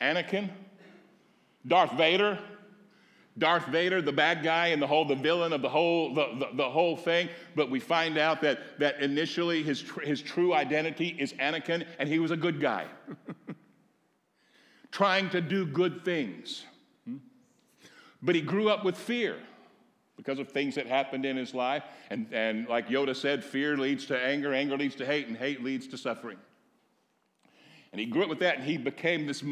Anakin, 0.00 0.50
Darth 1.66 1.92
Vader, 1.92 2.38
Darth 3.38 3.66
Vader, 3.66 4.02
the 4.02 4.12
bad 4.12 4.42
guy 4.42 4.68
and 4.68 4.82
the 4.82 4.86
whole, 4.86 5.04
the 5.04 5.14
villain 5.14 5.52
of 5.52 5.62
the 5.62 5.68
whole, 5.68 6.14
the, 6.14 6.26
the, 6.38 6.48
the, 6.54 6.70
whole 6.70 6.96
thing. 6.96 7.28
But 7.54 7.70
we 7.70 7.80
find 7.80 8.18
out 8.18 8.40
that, 8.42 8.78
that 8.78 9.00
initially 9.00 9.62
his, 9.62 9.84
his 10.02 10.20
true 10.20 10.52
identity 10.52 11.16
is 11.18 11.32
Anakin, 11.34 11.86
and 11.98 12.08
he 12.08 12.18
was 12.18 12.30
a 12.30 12.36
good 12.36 12.60
guy, 12.60 12.86
trying 14.96 15.28
to 15.28 15.42
do 15.42 15.66
good 15.66 16.06
things. 16.06 16.64
But 18.22 18.34
he 18.34 18.40
grew 18.40 18.70
up 18.70 18.82
with 18.82 18.96
fear 18.96 19.36
because 20.16 20.38
of 20.38 20.48
things 20.48 20.74
that 20.76 20.86
happened 20.86 21.26
in 21.26 21.36
his 21.36 21.52
life. 21.52 21.82
And, 22.08 22.26
and 22.32 22.66
like 22.66 22.88
Yoda 22.88 23.14
said, 23.14 23.44
fear 23.44 23.76
leads 23.76 24.06
to 24.06 24.18
anger, 24.18 24.54
anger 24.54 24.74
leads 24.78 24.94
to 24.94 25.04
hate, 25.04 25.28
and 25.28 25.36
hate 25.36 25.62
leads 25.62 25.86
to 25.88 25.98
suffering. 25.98 26.38
And 27.92 28.00
he 28.00 28.06
grew 28.06 28.24
up 28.24 28.28
with 28.28 28.40
that, 28.40 28.56
and 28.56 28.64
he 28.64 28.76
became 28.76 29.26
this, 29.26 29.42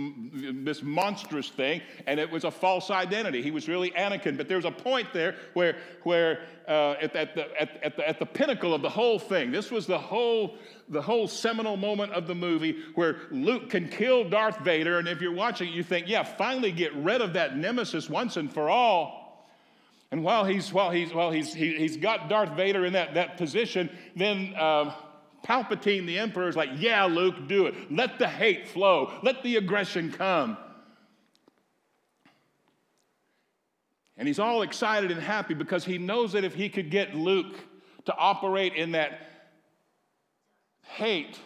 this 0.64 0.82
monstrous 0.82 1.48
thing, 1.48 1.80
and 2.06 2.20
it 2.20 2.30
was 2.30 2.44
a 2.44 2.50
false 2.50 2.90
identity. 2.90 3.40
He 3.40 3.50
was 3.50 3.68
really 3.68 3.90
Anakin. 3.92 4.36
But 4.36 4.48
there 4.48 4.58
was 4.58 4.66
a 4.66 4.70
point 4.70 5.12
there 5.14 5.36
where, 5.54 5.78
where 6.02 6.40
uh, 6.68 6.96
at, 7.00 7.16
at, 7.16 7.34
the, 7.34 7.46
at, 7.58 7.82
at, 7.82 7.96
the, 7.96 8.08
at 8.08 8.18
the 8.18 8.26
pinnacle 8.26 8.74
of 8.74 8.82
the 8.82 8.90
whole 8.90 9.18
thing, 9.18 9.50
this 9.50 9.70
was 9.70 9.86
the 9.86 9.98
whole, 9.98 10.58
the 10.88 11.00
whole 11.00 11.28
seminal 11.28 11.76
moment 11.76 12.12
of 12.12 12.26
the 12.26 12.34
movie 12.34 12.82
where 12.96 13.20
Luke 13.30 13.70
can 13.70 13.88
kill 13.88 14.28
Darth 14.28 14.58
Vader. 14.58 14.98
And 14.98 15.08
if 15.08 15.20
you're 15.20 15.32
watching 15.32 15.72
you 15.72 15.82
think, 15.82 16.08
yeah, 16.08 16.24
finally 16.24 16.72
get 16.72 16.94
rid 16.96 17.22
of 17.22 17.34
that 17.34 17.56
nemesis 17.56 18.10
once 18.10 18.36
and 18.36 18.52
for 18.52 18.68
all. 18.68 19.48
And 20.10 20.22
while 20.22 20.44
he's, 20.44 20.72
while 20.72 20.90
he's, 20.90 21.14
while 21.14 21.30
he's, 21.30 21.54
he, 21.54 21.82
has 21.82 21.96
got 21.96 22.28
Darth 22.28 22.56
Vader 22.56 22.84
in 22.84 22.92
that, 22.94 23.14
that 23.14 23.38
position, 23.38 23.88
then. 24.16 24.54
Uh, 24.58 24.92
Palpatine, 25.44 26.06
the 26.06 26.18
emperor, 26.18 26.48
is 26.48 26.56
like, 26.56 26.70
Yeah, 26.76 27.04
Luke, 27.04 27.46
do 27.46 27.66
it. 27.66 27.92
Let 27.92 28.18
the 28.18 28.28
hate 28.28 28.68
flow, 28.68 29.12
let 29.22 29.42
the 29.42 29.56
aggression 29.56 30.10
come. 30.10 30.56
And 34.16 34.28
he's 34.28 34.38
all 34.38 34.62
excited 34.62 35.10
and 35.10 35.20
happy 35.20 35.54
because 35.54 35.84
he 35.84 35.98
knows 35.98 36.32
that 36.32 36.44
if 36.44 36.54
he 36.54 36.68
could 36.68 36.90
get 36.90 37.14
Luke 37.14 37.56
to 38.04 38.16
operate 38.16 38.74
in 38.74 38.92
that 38.92 39.20
hate, 40.82 41.38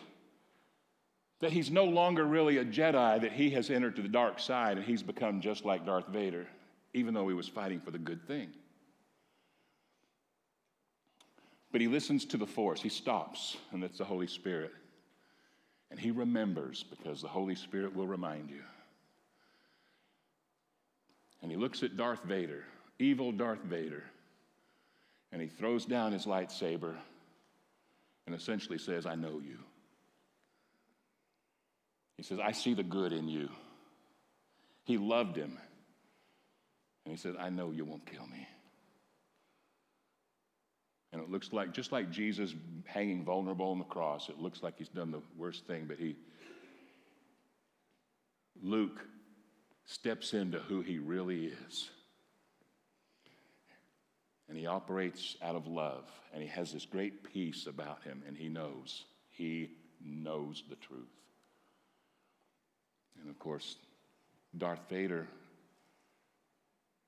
that 1.41 1.53
he's 1.53 1.71
no 1.71 1.85
longer 1.85 2.25
really 2.25 2.59
a 2.59 2.65
Jedi, 2.65 3.21
that 3.21 3.33
he 3.33 3.51
has 3.51 3.71
entered 3.71 3.97
to 3.97 4.03
the 4.03 4.09
dark 4.09 4.39
side 4.39 4.77
and 4.77 4.87
he's 4.87 5.03
become 5.03 5.41
just 5.41 5.65
like 5.65 5.87
Darth 5.87 6.09
Vader, 6.09 6.47
even 6.93 7.15
though 7.15 7.29
he 7.29 7.35
was 7.35 7.49
fighting 7.49 7.81
for 7.81 7.91
the 7.91 7.99
good 7.99 8.27
thing. 8.27 8.51
But 11.71 11.81
he 11.81 11.89
listens 11.89 12.25
to 12.27 12.37
the 12.37 12.47
force. 12.47 12.81
He 12.81 12.89
stops, 12.89 13.57
and 13.73 13.83
that's 13.83 13.99
the 13.99 14.05
Holy 14.05 14.27
Spirit. 14.27 14.73
And 15.91 15.99
he 15.99 16.11
remembers 16.11 16.83
because 16.83 17.21
the 17.23 17.29
Holy 17.29 17.55
Spirit 17.55 17.95
will 17.95 18.07
remind 18.07 18.51
you. 18.51 18.63
And 21.43 21.51
he 21.51 21.57
looks 21.57 21.83
at 21.83 21.97
Darth 21.97 22.25
Vader, 22.25 22.65
evil 22.99 23.33
Darth 23.33 23.63
Vader, 23.63 24.05
and 25.33 25.41
he 25.41 25.49
throws 25.49 25.85
down 25.85 26.13
his 26.13 26.27
lightsaber 26.27 26.95
and 28.27 28.35
essentially 28.35 28.79
says, 28.79 29.07
I 29.07 29.15
know 29.15 29.41
you. 29.43 29.59
He 32.17 32.23
says, 32.23 32.41
I 32.43 32.53
see 32.53 32.75
the 32.75 32.83
good 32.83 33.13
in 33.13 33.29
you. 33.29 33.49
He 34.85 34.99
loved 34.99 35.37
him. 35.37 35.57
And 37.05 37.15
he 37.15 37.17
said, 37.17 37.37
I 37.39 37.51
know 37.51 37.71
you 37.71 37.85
won't 37.85 38.05
kill 38.05 38.27
me. 38.27 38.47
And 41.19 41.27
it 41.27 41.33
looks 41.33 41.53
like, 41.53 41.73
just 41.73 41.91
like 41.91 42.13
Jesus 42.13 42.55
hanging 42.85 43.25
vulnerable 43.25 43.73
on 43.73 43.79
the 43.79 43.85
cross, 43.85 44.29
it 44.29 44.39
looks 44.39 44.63
like 44.63 44.75
he's 44.79 44.89
done 44.89 45.11
the 45.11 45.21
worst 45.37 45.67
thing, 45.67 45.87
but 45.89 45.99
he, 45.99 46.15
Luke 48.63 49.05
steps 49.85 50.33
into 50.33 50.61
who 50.61 50.81
he 50.81 50.99
really 50.99 51.47
is. 51.67 51.91
And 54.49 54.57
he 54.57 54.67
operates 54.67 55.37
out 55.43 55.57
of 55.57 55.67
love, 55.67 56.05
and 56.33 56.41
he 56.41 56.49
has 56.51 56.73
this 56.73 56.87
great 56.87 57.25
peace 57.33 57.67
about 57.67 58.05
him, 58.05 58.23
and 58.29 58.37
he 58.37 58.49
knows, 58.49 59.03
he 59.29 59.71
knows 60.01 60.63
the 60.71 60.77
truth. 60.77 61.03
And 63.21 63.29
of 63.29 63.41
course, 63.41 63.75
Darth 64.57 64.89
Vader 64.89 65.27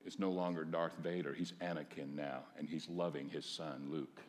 is 0.05 0.19
no 0.19 0.31
longer 0.31 0.65
Darth 0.65 0.97
Vader. 1.03 1.35
He's 1.35 1.53
Anakin 1.61 2.15
now, 2.15 2.41
and 2.59 2.69
he's 2.69 2.89
loving 2.89 3.29
his 3.29 3.45
son, 3.45 3.89
Luke. 3.91 4.21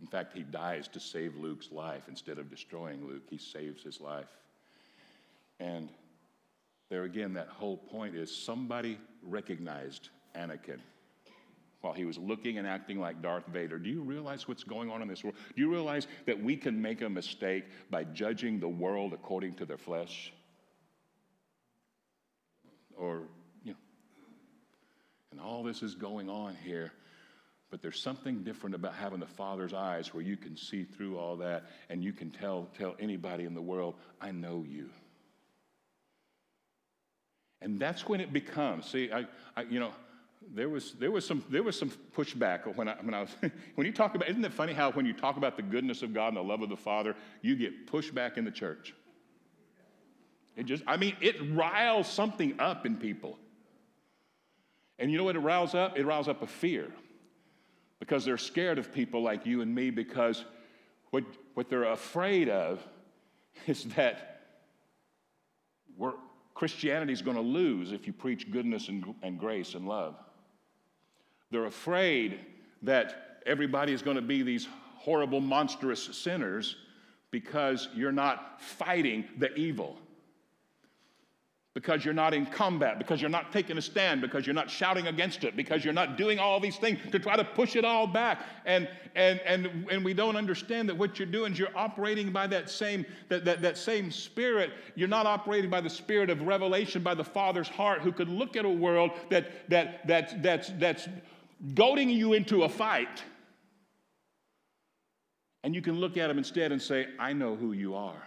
In 0.00 0.06
fact, 0.06 0.32
he 0.32 0.42
dies 0.42 0.88
to 0.88 1.00
save 1.00 1.36
Luke's 1.36 1.72
life. 1.72 2.04
Instead 2.08 2.38
of 2.38 2.48
destroying 2.48 3.06
Luke, 3.06 3.24
he 3.28 3.38
saves 3.38 3.82
his 3.82 4.00
life. 4.00 4.28
And 5.60 5.88
there 6.88 7.02
again, 7.02 7.34
that 7.34 7.48
whole 7.48 7.76
point 7.76 8.14
is 8.14 8.34
somebody 8.34 8.98
recognized 9.22 10.10
Anakin 10.36 10.78
while 11.80 11.92
he 11.92 12.04
was 12.04 12.18
looking 12.18 12.58
and 12.58 12.66
acting 12.66 12.98
like 13.00 13.22
Darth 13.22 13.46
Vader. 13.48 13.78
Do 13.78 13.88
you 13.88 14.02
realize 14.02 14.48
what's 14.48 14.64
going 14.64 14.90
on 14.90 15.02
in 15.02 15.08
this 15.08 15.22
world? 15.22 15.36
Do 15.54 15.62
you 15.62 15.70
realize 15.70 16.06
that 16.26 16.40
we 16.40 16.56
can 16.56 16.80
make 16.80 17.02
a 17.02 17.08
mistake 17.08 17.64
by 17.90 18.04
judging 18.04 18.58
the 18.58 18.68
world 18.68 19.12
according 19.12 19.54
to 19.56 19.66
their 19.66 19.78
flesh? 19.78 20.32
Or, 22.98 23.22
you 23.64 23.72
know. 23.72 23.78
And 25.32 25.40
all 25.40 25.62
this 25.62 25.82
is 25.82 25.94
going 25.94 26.28
on 26.28 26.56
here. 26.64 26.92
But 27.70 27.82
there's 27.82 28.00
something 28.00 28.44
different 28.44 28.74
about 28.74 28.94
having 28.94 29.20
the 29.20 29.26
Father's 29.26 29.74
eyes 29.74 30.14
where 30.14 30.22
you 30.22 30.36
can 30.36 30.56
see 30.56 30.84
through 30.84 31.18
all 31.18 31.36
that 31.36 31.64
and 31.90 32.02
you 32.02 32.12
can 32.12 32.30
tell, 32.30 32.68
tell 32.78 32.94
anybody 32.98 33.44
in 33.44 33.54
the 33.54 33.60
world, 33.60 33.94
I 34.20 34.30
know 34.30 34.64
you. 34.66 34.88
And 37.60 37.78
that's 37.78 38.08
when 38.08 38.20
it 38.20 38.32
becomes. 38.32 38.86
See, 38.86 39.10
I, 39.12 39.26
I 39.56 39.62
you 39.62 39.80
know, 39.80 39.92
there 40.54 40.68
was, 40.68 40.92
there 40.92 41.10
was 41.10 41.26
some, 41.26 41.44
there 41.50 41.62
was 41.62 41.78
some 41.78 41.90
pushback 42.16 42.74
when 42.76 42.88
I, 42.88 42.96
when 43.02 43.12
I 43.12 43.22
was, 43.22 43.36
when 43.74 43.86
you 43.86 43.92
talk 43.92 44.14
about, 44.14 44.28
isn't 44.30 44.44
it 44.44 44.52
funny 44.52 44.72
how 44.72 44.90
when 44.92 45.04
you 45.04 45.12
talk 45.12 45.36
about 45.36 45.56
the 45.56 45.62
goodness 45.62 46.02
of 46.02 46.14
God 46.14 46.28
and 46.28 46.36
the 46.36 46.42
love 46.42 46.62
of 46.62 46.70
the 46.70 46.76
Father, 46.76 47.16
you 47.42 47.56
get 47.56 47.86
pushback 47.86 48.38
in 48.38 48.44
the 48.44 48.50
church? 48.50 48.94
It 50.58 50.66
just, 50.66 50.82
I 50.88 50.96
mean, 50.96 51.14
it 51.20 51.36
riles 51.54 52.08
something 52.08 52.58
up 52.58 52.84
in 52.84 52.96
people. 52.96 53.38
And 54.98 55.08
you 55.08 55.16
know 55.16 55.22
what 55.22 55.36
it 55.36 55.40
riles 55.40 55.72
up? 55.72 55.96
It 55.96 56.04
riles 56.04 56.26
up 56.26 56.42
a 56.42 56.48
fear 56.48 56.88
because 58.00 58.24
they're 58.24 58.36
scared 58.36 58.76
of 58.76 58.92
people 58.92 59.22
like 59.22 59.46
you 59.46 59.62
and 59.62 59.72
me 59.72 59.90
because 59.90 60.44
what, 61.10 61.22
what 61.54 61.70
they're 61.70 61.84
afraid 61.84 62.48
of 62.48 62.84
is 63.68 63.84
that 63.94 64.40
Christianity 66.54 67.12
is 67.12 67.22
going 67.22 67.36
to 67.36 67.42
lose 67.42 67.92
if 67.92 68.08
you 68.08 68.12
preach 68.12 68.50
goodness 68.50 68.88
and, 68.88 69.14
and 69.22 69.38
grace 69.38 69.74
and 69.74 69.86
love. 69.86 70.16
They're 71.52 71.66
afraid 71.66 72.40
that 72.82 73.42
everybody 73.46 73.92
is 73.92 74.02
going 74.02 74.16
to 74.16 74.22
be 74.22 74.42
these 74.42 74.66
horrible, 74.96 75.40
monstrous 75.40 76.02
sinners 76.16 76.74
because 77.30 77.88
you're 77.94 78.10
not 78.10 78.60
fighting 78.60 79.24
the 79.38 79.54
evil. 79.54 80.00
Because 81.78 82.04
you're 82.04 82.12
not 82.12 82.34
in 82.34 82.44
combat, 82.44 82.98
because 82.98 83.20
you're 83.20 83.30
not 83.30 83.52
taking 83.52 83.78
a 83.78 83.80
stand, 83.80 84.20
because 84.20 84.44
you're 84.44 84.52
not 84.52 84.68
shouting 84.68 85.06
against 85.06 85.44
it, 85.44 85.54
because 85.54 85.84
you're 85.84 85.94
not 85.94 86.18
doing 86.18 86.36
all 86.36 86.58
these 86.58 86.76
things 86.76 86.98
to 87.12 87.20
try 87.20 87.36
to 87.36 87.44
push 87.44 87.76
it 87.76 87.84
all 87.84 88.04
back. 88.04 88.40
And, 88.66 88.88
and, 89.14 89.38
and, 89.46 89.86
and 89.88 90.04
we 90.04 90.12
don't 90.12 90.34
understand 90.34 90.88
that 90.88 90.98
what 90.98 91.20
you're 91.20 91.26
doing 91.26 91.52
is 91.52 91.58
you're 91.60 91.76
operating 91.76 92.32
by 92.32 92.48
that 92.48 92.68
same, 92.68 93.06
that, 93.28 93.44
that, 93.44 93.62
that 93.62 93.78
same 93.78 94.10
spirit. 94.10 94.72
You're 94.96 95.06
not 95.06 95.24
operating 95.24 95.70
by 95.70 95.80
the 95.80 95.88
spirit 95.88 96.30
of 96.30 96.42
revelation 96.42 97.00
by 97.00 97.14
the 97.14 97.22
Father's 97.22 97.68
heart 97.68 98.00
who 98.00 98.10
could 98.10 98.28
look 98.28 98.56
at 98.56 98.64
a 98.64 98.68
world 98.68 99.12
that, 99.30 99.70
that, 99.70 100.04
that, 100.08 100.42
that's, 100.42 100.72
that's 100.80 101.08
goading 101.76 102.10
you 102.10 102.32
into 102.32 102.64
a 102.64 102.68
fight. 102.68 103.22
And 105.62 105.76
you 105.76 105.80
can 105.80 106.00
look 106.00 106.16
at 106.16 106.28
him 106.28 106.38
instead 106.38 106.72
and 106.72 106.82
say, 106.82 107.06
I 107.20 107.34
know 107.34 107.54
who 107.54 107.70
you 107.70 107.94
are. 107.94 108.20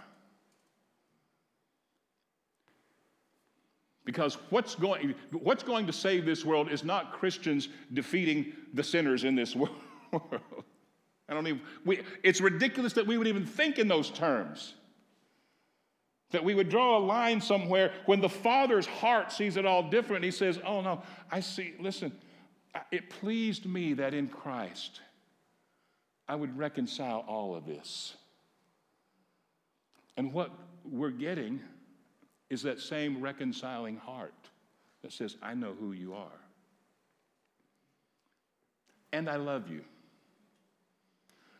Because 4.11 4.37
what's 4.49 4.75
going, 4.75 5.15
what's 5.31 5.63
going 5.63 5.87
to 5.87 5.93
save 5.93 6.25
this 6.25 6.43
world 6.43 6.69
is 6.69 6.83
not 6.83 7.13
Christians 7.13 7.69
defeating 7.93 8.51
the 8.73 8.83
sinners 8.83 9.23
in 9.23 9.35
this 9.35 9.55
world. 9.55 9.71
I 11.29 11.33
don't 11.33 11.47
even, 11.47 11.61
we, 11.85 12.01
it's 12.21 12.41
ridiculous 12.41 12.91
that 12.93 13.07
we 13.07 13.17
would 13.17 13.27
even 13.27 13.45
think 13.45 13.79
in 13.79 13.87
those 13.87 14.09
terms. 14.09 14.73
That 16.31 16.43
we 16.43 16.53
would 16.53 16.67
draw 16.67 16.97
a 16.97 16.99
line 16.99 17.39
somewhere 17.39 17.93
when 18.05 18.19
the 18.19 18.27
Father's 18.27 18.85
heart 18.85 19.31
sees 19.31 19.55
it 19.55 19.65
all 19.65 19.89
different. 19.89 20.25
He 20.25 20.31
says, 20.31 20.59
Oh, 20.65 20.81
no, 20.81 21.03
I 21.31 21.39
see, 21.39 21.73
listen, 21.79 22.11
it 22.91 23.09
pleased 23.09 23.65
me 23.65 23.93
that 23.93 24.13
in 24.13 24.27
Christ 24.27 24.99
I 26.27 26.35
would 26.35 26.57
reconcile 26.57 27.23
all 27.29 27.55
of 27.55 27.65
this. 27.65 28.17
And 30.17 30.33
what 30.33 30.51
we're 30.83 31.11
getting 31.11 31.61
is 32.51 32.61
that 32.63 32.79
same 32.81 33.21
reconciling 33.21 33.95
heart 33.95 34.33
that 35.01 35.13
says, 35.13 35.37
I 35.41 35.53
know 35.53 35.73
who 35.79 35.93
you 35.93 36.13
are. 36.13 36.27
And 39.13 39.29
I 39.29 39.37
love 39.37 39.69
you. 39.71 39.81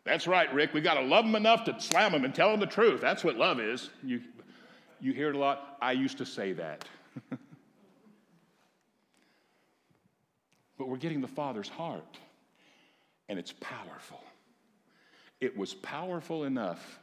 That's 0.03 0.27
right, 0.27 0.53
Rick. 0.53 0.73
We 0.73 0.81
got 0.81 0.95
to 0.95 1.01
love 1.01 1.23
them 1.23 1.35
enough 1.35 1.63
to 1.65 1.79
slam 1.79 2.11
them 2.11 2.25
and 2.25 2.35
tell 2.35 2.51
them 2.51 2.59
the 2.59 2.65
truth. 2.65 2.99
That's 2.99 3.23
what 3.23 3.37
love 3.37 3.61
is. 3.61 3.89
You, 4.03 4.19
you 4.99 5.13
hear 5.13 5.29
it 5.29 5.35
a 5.35 5.37
lot. 5.37 5.77
I 5.81 5.93
used 5.93 6.17
to 6.17 6.25
say 6.25 6.51
that. 6.53 6.83
but 10.77 10.89
we're 10.89 10.97
getting 10.97 11.21
the 11.21 11.27
Father's 11.27 11.69
heart, 11.69 12.17
and 13.29 13.39
it's 13.39 13.53
powerful. 13.61 14.21
It 15.39 15.55
was 15.55 15.73
powerful 15.73 16.43
enough 16.43 16.99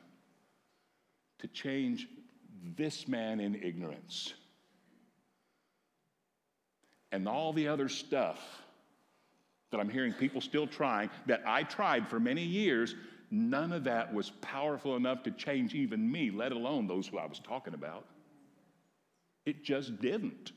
to 1.39 1.47
change 1.49 2.07
this 2.77 3.09
man 3.09 3.41
in 3.41 3.55
ignorance. 3.55 4.35
And 7.13 7.27
all 7.29 7.53
the 7.53 7.69
other 7.69 7.89
stuff 7.89 8.39
that 9.71 9.81
I'm 9.81 9.89
hearing 9.89 10.13
people 10.13 10.41
still 10.41 10.67
trying, 10.67 11.11
that 11.27 11.43
I 11.47 11.63
tried 11.63 12.09
for 12.09 12.19
many 12.19 12.43
years, 12.43 12.95
none 13.31 13.73
of 13.73 13.85
that 13.85 14.13
was 14.13 14.31
powerful 14.41 14.97
enough 14.97 15.23
to 15.25 15.31
change 15.31 15.75
even 15.75 16.11
me, 16.11 16.31
let 16.31 16.53
alone 16.53 16.87
those 16.87 17.07
who 17.07 17.19
I 17.19 17.27
was 17.27 17.39
talking 17.39 17.75
about. 17.75 18.07
It 19.45 19.65
just 19.65 20.01
didn't. 20.01 20.53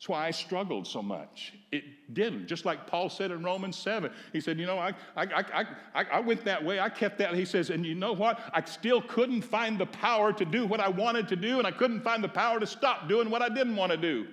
That's 0.00 0.08
why 0.08 0.26
I 0.26 0.30
struggled 0.30 0.86
so 0.86 1.02
much. 1.02 1.52
It 1.72 2.14
didn't. 2.14 2.46
Just 2.46 2.64
like 2.64 2.86
Paul 2.86 3.10
said 3.10 3.30
in 3.30 3.42
Romans 3.42 3.76
7. 3.76 4.10
He 4.32 4.40
said, 4.40 4.58
You 4.58 4.64
know, 4.64 4.78
I, 4.78 4.94
I, 5.14 5.66
I, 5.94 6.04
I, 6.04 6.20
went 6.20 6.42
that 6.46 6.64
way. 6.64 6.80
I 6.80 6.88
kept 6.88 7.18
that. 7.18 7.34
He 7.34 7.44
says, 7.44 7.68
And 7.68 7.84
you 7.84 7.94
know 7.94 8.14
what? 8.14 8.40
I 8.54 8.64
still 8.64 9.02
couldn't 9.02 9.42
find 9.42 9.78
the 9.78 9.84
power 9.84 10.32
to 10.32 10.44
do 10.46 10.66
what 10.66 10.80
I 10.80 10.88
wanted 10.88 11.28
to 11.28 11.36
do, 11.36 11.58
and 11.58 11.66
I 11.66 11.70
couldn't 11.70 12.00
find 12.00 12.24
the 12.24 12.30
power 12.30 12.58
to 12.58 12.66
stop 12.66 13.10
doing 13.10 13.28
what 13.28 13.42
I 13.42 13.50
didn't 13.50 13.76
want 13.76 13.92
to 13.92 13.98
do. 13.98 14.26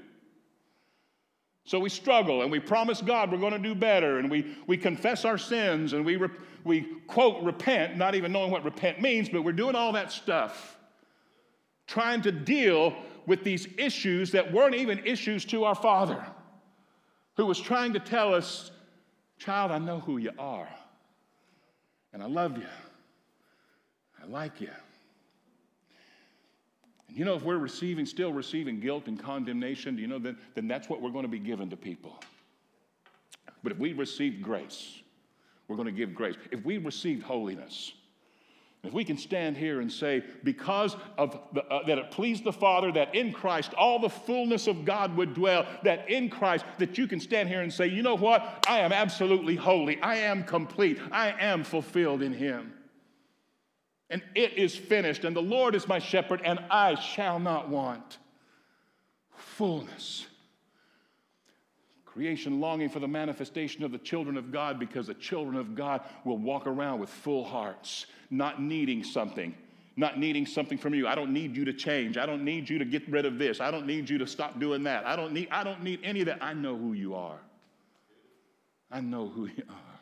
So 1.66 1.82
we 1.82 1.90
struggle 1.90 2.44
and 2.44 2.50
we 2.50 2.62
promise 2.62 3.02
God 3.02 3.30
we're 3.30 3.38
going 3.38 3.52
to 3.52 3.60
do 3.60 3.76
better, 3.76 4.20
and 4.20 4.32
we, 4.32 4.56
we 4.68 4.78
confess 4.78 5.26
our 5.26 5.38
sins 5.38 5.92
and 5.92 6.06
we, 6.06 6.16
re, 6.16 6.30
we 6.64 6.84
quote 7.08 7.44
repent, 7.44 7.98
not 7.98 8.16
even 8.16 8.32
knowing 8.32 8.52
what 8.52 8.64
repent 8.64 9.02
means, 9.02 9.28
but 9.28 9.42
we're 9.42 9.52
doing 9.52 9.76
all 9.76 9.92
that 9.92 10.14
stuff, 10.14 10.78
trying 11.88 12.22
to 12.22 12.32
deal 12.32 12.96
with 13.28 13.44
these 13.44 13.68
issues 13.78 14.32
that 14.32 14.52
weren't 14.52 14.74
even 14.74 15.06
issues 15.06 15.46
to 15.46 15.66
our 15.66 15.76
Father, 15.76 16.26
who 17.36 17.46
was 17.46 17.60
trying 17.60 17.94
to 17.94 18.00
tell 18.00 18.34
us, 18.34 18.72
Child, 19.38 19.72
I 19.72 19.78
know 19.78 20.00
who 20.00 20.18
you 20.18 20.32
are, 20.40 20.68
and 22.14 22.24
I 22.24 22.26
love 22.26 22.58
you, 22.58 22.66
I 24.20 24.26
like 24.26 24.60
you. 24.60 24.72
And 27.08 27.18
you 27.18 27.26
know, 27.26 27.36
if 27.36 27.44
we're 27.44 27.58
receiving, 27.58 28.06
still 28.08 28.34
receiving 28.34 28.80
guilt 28.80 29.08
and 29.08 29.20
condemnation, 29.20 29.96
do 29.98 30.02
you 30.02 30.08
know, 30.08 30.18
then, 30.18 30.38
then 30.56 30.68
that's 30.68 30.90
what 30.90 31.02
we're 31.02 31.12
going 31.12 31.26
to 31.26 31.30
be 31.30 31.38
given 31.38 31.70
to 31.70 31.78
people. 31.78 32.18
But 33.62 33.74
if 33.74 33.78
we 33.78 33.94
receive 33.94 34.42
grace, 34.42 35.02
we're 35.68 35.76
going 35.76 35.88
to 35.88 35.92
give 35.92 36.16
grace. 36.16 36.36
If 36.52 36.64
we 36.64 36.78
received 36.78 37.24
holiness, 37.24 37.94
if 38.84 38.94
we 38.94 39.04
can 39.04 39.18
stand 39.18 39.58
here 39.58 39.82
and 39.82 39.92
say, 39.92 40.24
because 40.44 40.96
of 41.18 41.38
the, 41.54 41.66
uh, 41.66 41.86
that 41.88 41.98
it 41.98 42.12
pleased 42.12 42.44
the 42.44 42.54
Father 42.54 42.92
that 42.92 43.14
in 43.16 43.34
Christ 43.34 43.74
all 43.74 44.00
the 44.00 44.10
fullness 44.10 44.68
of 44.68 44.86
God 44.86 45.16
would 45.18 45.34
dwell, 45.34 45.66
that 45.84 46.10
in 46.10 46.30
Christ, 46.30 46.64
that 46.78 46.98
you 46.98 47.08
can 47.08 47.20
stand 47.20 47.50
here 47.50 47.62
and 47.62 47.74
say, 47.74 47.88
you 47.88 48.02
know 48.02 48.16
what? 48.16 48.66
I 48.68 48.80
am 48.80 48.94
absolutely 48.94 49.56
holy. 49.56 50.00
I 50.02 50.18
am 50.18 50.44
complete. 50.44 51.00
I 51.12 51.34
am 51.40 51.64
fulfilled 51.64 52.22
in 52.22 52.34
Him. 52.34 52.74
And 54.10 54.24
it 54.36 54.54
is 54.54 54.76
finished, 54.76 55.26
and 55.26 55.36
the 55.36 55.42
Lord 55.42 55.76
is 55.76 55.88
my 55.88 56.00
shepherd, 56.00 56.42
and 56.46 56.60
I 56.72 56.96
shall 56.96 57.40
not 57.40 57.68
want. 57.68 58.20
Fullness. 59.36 60.28
Creation 62.18 62.60
longing 62.60 62.90
for 62.90 62.98
the 63.00 63.08
manifestation 63.08 63.84
of 63.84 63.92
the 63.92 64.00
children 64.00 64.38
of 64.38 64.52
God 64.52 64.80
because 64.80 65.06
the 65.06 65.14
children 65.14 65.56
of 65.56 65.76
God 65.76 66.02
will 66.26 66.40
walk 66.40 66.66
around 66.66 67.00
with 67.00 67.12
full 67.12 67.44
hearts 67.44 68.08
not 68.32 68.60
needing 68.60 69.04
something, 69.04 69.54
not 69.96 70.18
needing 70.18 70.48
something 70.48 70.80
from 70.80 70.96
you. 70.96 71.08
I 71.08 71.14
don't 71.14 71.32
need 71.32 71.56
you 71.56 71.64
to 71.66 71.74
change. 71.74 72.18
I 72.18 72.26
don't 72.26 72.44
need 72.44 72.68
you 72.72 72.80
to 72.80 72.86
get 72.86 73.08
rid 73.08 73.28
of 73.28 73.38
this. 73.38 73.62
I 73.62 73.70
don't 73.70 73.86
need 73.86 74.10
you 74.10 74.18
to 74.18 74.26
stop 74.26 74.60
doing 74.60 74.82
that. 74.86 75.06
I 75.06 75.16
don't 75.16 75.32
need, 75.32 75.50
I 75.52 75.64
don't 75.64 75.84
need 75.84 76.00
any 76.04 76.22
of 76.22 76.26
that. 76.26 76.42
I 76.42 76.54
know 76.54 76.76
who 76.76 76.94
you 76.94 77.14
are. 77.14 77.38
I 78.90 79.00
know 79.00 79.30
who 79.30 79.46
you 79.46 79.64
are. 79.70 80.00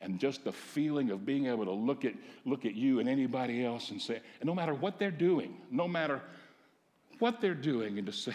And 0.00 0.18
just 0.18 0.42
the 0.42 0.50
feeling 0.50 1.12
of 1.12 1.24
being 1.24 1.46
able 1.46 1.64
to 1.64 1.70
look 1.70 2.04
at, 2.04 2.14
look 2.44 2.64
at 2.64 2.74
you 2.74 2.98
and 2.98 3.08
anybody 3.08 3.64
else 3.64 3.90
and 3.90 4.02
say, 4.02 4.20
and 4.40 4.48
no 4.48 4.54
matter 4.56 4.74
what 4.74 4.98
they're 4.98 5.12
doing, 5.12 5.58
no 5.70 5.86
matter 5.86 6.20
what 7.20 7.40
they're 7.40 7.54
doing, 7.54 7.98
and 7.98 8.06
to 8.08 8.12
say, 8.12 8.34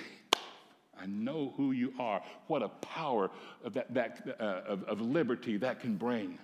I 0.99 1.05
know 1.05 1.53
who 1.57 1.71
you 1.71 1.93
are. 1.99 2.21
What 2.47 2.63
a 2.63 2.69
power 2.69 3.29
of, 3.63 3.73
that, 3.73 3.93
that, 3.93 4.38
uh, 4.39 4.62
of, 4.67 4.83
of 4.83 5.01
liberty 5.01 5.57
that 5.57 5.79
can 5.79 5.95
bring 5.95 6.38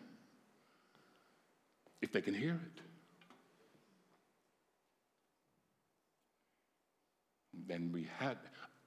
if 2.02 2.12
they 2.12 2.22
can 2.22 2.34
hear 2.34 2.54
it. 2.54 2.82
Then 7.68 7.92
we 7.94 8.08
had, 8.20 8.38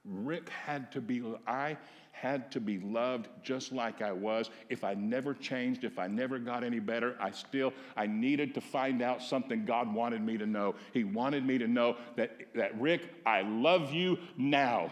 Rick 0.05 0.49
had 0.49 0.91
to 0.91 1.01
be, 1.01 1.23
I 1.47 1.77
had 2.11 2.51
to 2.51 2.59
be 2.59 2.79
loved 2.79 3.27
just 3.43 3.71
like 3.71 4.01
I 4.01 4.11
was. 4.11 4.49
If 4.69 4.83
I 4.83 4.93
never 4.93 5.33
changed, 5.33 5.83
if 5.83 5.99
I 5.99 6.07
never 6.07 6.39
got 6.39 6.63
any 6.63 6.79
better, 6.79 7.15
I 7.19 7.31
still, 7.31 7.73
I 7.95 8.07
needed 8.07 8.53
to 8.55 8.61
find 8.61 9.01
out 9.01 9.21
something 9.21 9.65
God 9.65 9.93
wanted 9.93 10.21
me 10.21 10.37
to 10.37 10.45
know. 10.45 10.75
He 10.93 11.03
wanted 11.03 11.45
me 11.45 11.57
to 11.57 11.67
know 11.67 11.97
that, 12.15 12.37
that 12.55 12.79
Rick, 12.79 13.01
I 13.25 13.41
love 13.41 13.91
you 13.93 14.17
now. 14.37 14.91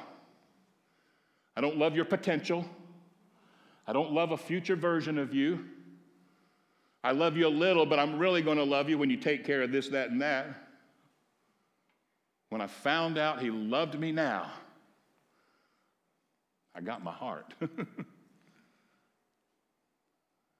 I 1.56 1.62
don't 1.62 1.78
love 1.78 1.96
your 1.96 2.06
potential. 2.06 2.66
I 3.88 3.94
don't 3.94 4.12
love 4.12 4.32
a 4.32 4.38
future 4.38 4.76
version 4.76 5.18
of 5.18 5.34
you. 5.34 5.66
I 7.04 7.12
love 7.12 7.38
you 7.38 7.48
a 7.48 7.50
little, 7.50 7.86
but 7.86 8.00
I'm 8.00 8.18
really 8.18 8.42
going 8.42 8.58
to 8.58 8.64
love 8.64 8.90
you 8.90 8.98
when 8.98 9.10
you 9.10 9.18
take 9.18 9.46
care 9.46 9.62
of 9.62 9.72
this, 9.72 9.90
that, 9.90 10.10
and 10.10 10.22
that. 10.22 10.48
When 12.50 12.62
I 12.62 12.68
found 12.68 13.18
out 13.18 13.42
he 13.42 13.52
loved 13.52 14.00
me 14.00 14.12
now, 14.12 14.52
I 16.74 16.82
got 16.82 17.04
my 17.04 17.12
heart. 17.12 17.54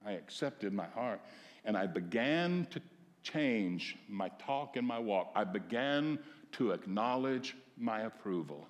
I 0.06 0.12
accepted 0.12 0.72
my 0.72 0.86
heart 0.86 1.20
and 1.64 1.76
I 1.76 1.86
began 1.86 2.66
to 2.70 2.80
change 3.22 3.96
my 4.08 4.30
talk 4.38 4.76
and 4.76 4.86
my 4.86 5.00
walk. 5.00 5.32
I 5.34 5.42
began 5.42 6.18
to 6.52 6.70
acknowledge 6.70 7.56
my 7.76 8.02
approval. 8.02 8.66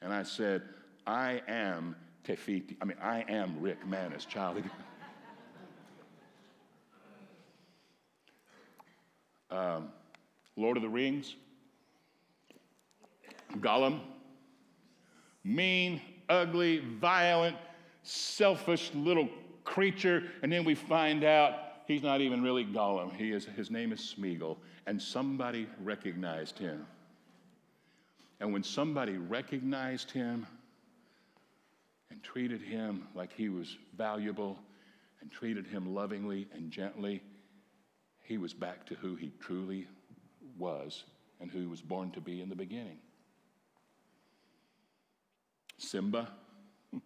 And 0.00 0.12
I 0.12 0.22
said, 0.22 0.62
I 1.10 1.42
am 1.48 1.96
Te 2.22 2.36
Fiti. 2.36 2.76
I 2.80 2.84
mean, 2.84 2.96
I 3.02 3.24
am 3.28 3.60
Rick 3.60 3.84
Manis, 3.84 4.24
child 4.24 4.62
um, 9.50 9.88
Lord 10.54 10.76
of 10.76 10.84
the 10.84 10.88
Rings, 10.88 11.34
Gollum, 13.54 14.02
mean, 15.42 16.00
ugly, 16.28 16.78
violent, 17.00 17.56
selfish 18.04 18.92
little 18.94 19.28
creature, 19.64 20.22
and 20.44 20.52
then 20.52 20.62
we 20.62 20.76
find 20.76 21.24
out 21.24 21.54
he's 21.88 22.04
not 22.04 22.20
even 22.20 22.40
really 22.40 22.64
Gollum. 22.64 23.16
He 23.16 23.32
is, 23.32 23.46
his 23.46 23.68
name 23.68 23.92
is 23.92 24.14
Smeagol, 24.16 24.58
and 24.86 25.02
somebody 25.02 25.66
recognized 25.82 26.56
him. 26.56 26.86
And 28.38 28.52
when 28.52 28.62
somebody 28.62 29.16
recognized 29.16 30.12
him 30.12 30.46
and 32.10 32.22
treated 32.22 32.60
him 32.60 33.06
like 33.14 33.32
he 33.32 33.48
was 33.48 33.76
valuable 33.96 34.58
and 35.20 35.30
treated 35.30 35.66
him 35.66 35.94
lovingly 35.94 36.48
and 36.52 36.70
gently, 36.70 37.22
he 38.22 38.38
was 38.38 38.52
back 38.52 38.86
to 38.86 38.94
who 38.94 39.14
he 39.14 39.32
truly 39.40 39.86
was 40.58 41.04
and 41.40 41.50
who 41.50 41.60
he 41.60 41.66
was 41.66 41.80
born 41.80 42.10
to 42.12 42.20
be 42.20 42.40
in 42.40 42.48
the 42.48 42.54
beginning. 42.54 42.98
Simba, 45.78 46.28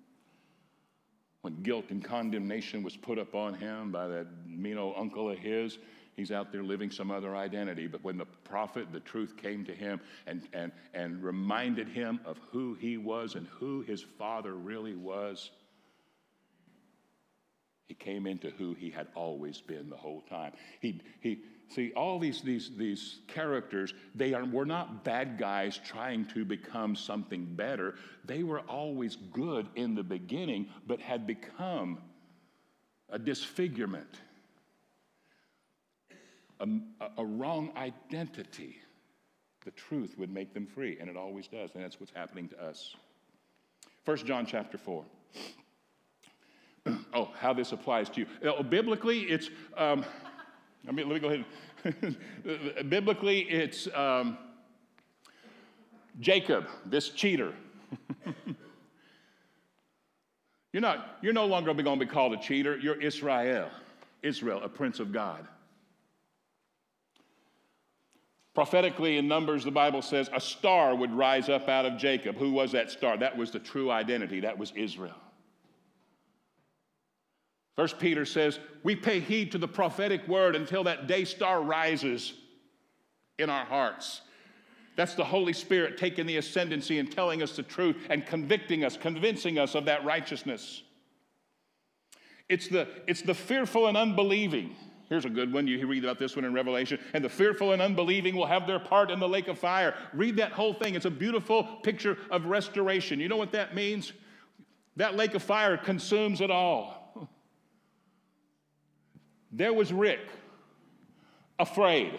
when 1.42 1.62
guilt 1.62 1.86
and 1.90 2.02
condemnation 2.02 2.82
was 2.82 2.96
put 2.96 3.18
upon 3.18 3.54
him 3.54 3.92
by 3.92 4.08
that 4.08 4.26
mean 4.46 4.78
old 4.78 4.94
uncle 4.98 5.30
of 5.30 5.38
his, 5.38 5.78
he's 6.16 6.30
out 6.32 6.52
there 6.52 6.62
living 6.62 6.90
some 6.90 7.10
other 7.10 7.36
identity. 7.36 7.86
But 7.86 8.02
when 8.04 8.16
the 8.16 8.24
prophet, 8.24 8.92
the 8.92 9.00
truth 9.00 9.36
came 9.36 9.64
to 9.64 9.74
him 9.74 10.00
and, 10.26 10.42
and, 10.52 10.72
and 10.92 11.22
reminded 11.22 11.88
him 11.88 12.20
of 12.24 12.38
who 12.50 12.74
he 12.74 12.96
was 12.96 13.34
and 13.34 13.46
who 13.48 13.82
his 13.82 14.02
father 14.02 14.54
really 14.54 14.94
was, 14.94 15.50
he 17.86 17.94
came 17.94 18.26
into 18.26 18.50
who 18.50 18.74
he 18.74 18.90
had 18.90 19.08
always 19.14 19.60
been 19.60 19.90
the 19.90 19.96
whole 19.96 20.22
time. 20.22 20.52
He, 20.80 21.02
he, 21.20 21.42
see, 21.68 21.92
all 21.94 22.18
these, 22.18 22.40
these, 22.40 22.70
these 22.76 23.20
characters, 23.28 23.92
they 24.14 24.32
are, 24.32 24.44
were 24.44 24.64
not 24.64 25.04
bad 25.04 25.38
guys 25.38 25.78
trying 25.84 26.24
to 26.26 26.44
become 26.44 26.96
something 26.96 27.44
better. 27.44 27.96
They 28.24 28.42
were 28.42 28.60
always 28.60 29.16
good 29.16 29.68
in 29.74 29.94
the 29.94 30.02
beginning, 30.02 30.68
but 30.86 30.98
had 31.00 31.26
become 31.26 31.98
a 33.10 33.18
disfigurement, 33.18 34.08
a, 36.60 36.66
a 37.18 37.24
wrong 37.24 37.70
identity. 37.76 38.78
The 39.64 39.70
truth 39.72 40.16
would 40.18 40.30
make 40.30 40.52
them 40.52 40.66
free, 40.66 40.98
and 41.00 41.08
it 41.08 41.16
always 41.16 41.46
does, 41.48 41.70
and 41.74 41.82
that's 41.82 41.98
what's 41.98 42.12
happening 42.12 42.48
to 42.48 42.62
us. 42.62 42.94
1 44.04 44.18
John 44.18 44.44
chapter 44.44 44.76
4 44.76 45.04
oh, 47.14 47.30
how 47.38 47.52
this 47.52 47.72
applies 47.72 48.10
to 48.10 48.20
you. 48.20 48.62
Biblically, 48.64 49.20
it's, 49.22 49.48
um, 49.76 50.04
I 50.88 50.92
mean, 50.92 51.08
let 51.08 51.22
me 51.22 51.28
go 51.28 51.28
ahead. 51.28 52.88
biblically, 52.90 53.40
it's 53.40 53.88
um, 53.94 54.36
Jacob, 56.20 56.66
this 56.86 57.08
cheater. 57.10 57.52
you're, 60.72 60.82
not, 60.82 61.18
you're 61.22 61.32
no 61.32 61.46
longer 61.46 61.72
going 61.72 61.98
to 61.98 62.06
be 62.06 62.10
called 62.10 62.34
a 62.34 62.38
cheater. 62.38 62.76
You're 62.78 63.00
Israel, 63.00 63.70
Israel, 64.22 64.60
a 64.62 64.68
prince 64.68 65.00
of 65.00 65.12
God. 65.12 65.46
Prophetically, 68.54 69.16
in 69.18 69.26
Numbers, 69.26 69.64
the 69.64 69.72
Bible 69.72 70.00
says 70.00 70.30
a 70.32 70.40
star 70.40 70.94
would 70.94 71.12
rise 71.12 71.48
up 71.48 71.68
out 71.68 71.86
of 71.86 71.98
Jacob. 71.98 72.36
Who 72.36 72.52
was 72.52 72.70
that 72.72 72.90
star? 72.90 73.16
That 73.16 73.36
was 73.36 73.50
the 73.50 73.58
true 73.58 73.90
identity. 73.90 74.40
That 74.40 74.56
was 74.56 74.72
Israel. 74.76 75.16
First 77.74 77.98
Peter 77.98 78.24
says, 78.24 78.60
we 78.84 78.94
pay 78.94 79.18
heed 79.18 79.50
to 79.52 79.58
the 79.58 79.66
prophetic 79.66 80.28
word 80.28 80.54
until 80.54 80.84
that 80.84 81.08
day 81.08 81.24
star 81.24 81.60
rises 81.60 82.34
in 83.38 83.50
our 83.50 83.64
hearts. 83.64 84.20
That's 84.96 85.14
the 85.14 85.24
Holy 85.24 85.52
Spirit 85.52 85.98
taking 85.98 86.24
the 86.26 86.36
ascendancy 86.36 87.00
and 87.00 87.10
telling 87.10 87.42
us 87.42 87.56
the 87.56 87.64
truth 87.64 87.96
and 88.08 88.24
convicting 88.24 88.84
us, 88.84 88.96
convincing 88.96 89.58
us 89.58 89.74
of 89.74 89.86
that 89.86 90.04
righteousness. 90.04 90.84
It's 92.48 92.68
the, 92.68 92.86
it's 93.08 93.22
the 93.22 93.34
fearful 93.34 93.88
and 93.88 93.96
unbelieving. 93.96 94.76
Here's 95.08 95.24
a 95.24 95.30
good 95.30 95.52
one. 95.52 95.66
You 95.66 95.86
read 95.86 96.04
about 96.04 96.18
this 96.18 96.34
one 96.34 96.44
in 96.44 96.54
Revelation. 96.54 96.98
And 97.12 97.24
the 97.24 97.28
fearful 97.28 97.72
and 97.72 97.82
unbelieving 97.82 98.36
will 98.36 98.46
have 98.46 98.66
their 98.66 98.78
part 98.78 99.10
in 99.10 99.20
the 99.20 99.28
lake 99.28 99.48
of 99.48 99.58
fire. 99.58 99.94
Read 100.12 100.36
that 100.36 100.52
whole 100.52 100.72
thing. 100.72 100.94
It's 100.94 101.04
a 101.04 101.10
beautiful 101.10 101.64
picture 101.82 102.16
of 102.30 102.46
restoration. 102.46 103.20
You 103.20 103.28
know 103.28 103.36
what 103.36 103.52
that 103.52 103.74
means? 103.74 104.12
That 104.96 105.14
lake 105.16 105.34
of 105.34 105.42
fire 105.42 105.76
consumes 105.76 106.40
it 106.40 106.50
all. 106.50 107.28
There 109.52 109.72
was 109.72 109.92
Rick, 109.92 110.20
afraid, 111.58 112.18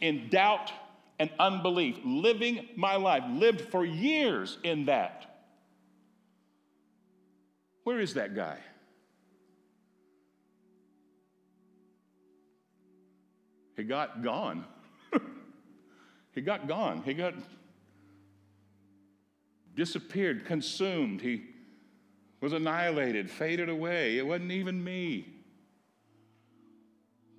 in 0.00 0.28
doubt 0.30 0.72
and 1.18 1.30
unbelief, 1.38 1.98
living 2.04 2.66
my 2.76 2.96
life, 2.96 3.22
lived 3.28 3.60
for 3.60 3.84
years 3.84 4.58
in 4.64 4.86
that. 4.86 5.26
Where 7.84 8.00
is 8.00 8.14
that 8.14 8.34
guy? 8.34 8.58
He 13.80 13.86
got 13.86 14.22
gone. 14.22 14.66
he 16.34 16.42
got 16.42 16.68
gone. 16.68 17.00
He 17.02 17.14
got 17.14 17.32
disappeared, 19.74 20.44
consumed. 20.44 21.22
He 21.22 21.44
was 22.42 22.52
annihilated, 22.52 23.30
faded 23.30 23.70
away. 23.70 24.18
It 24.18 24.26
wasn't 24.26 24.52
even 24.52 24.84
me 24.84 25.24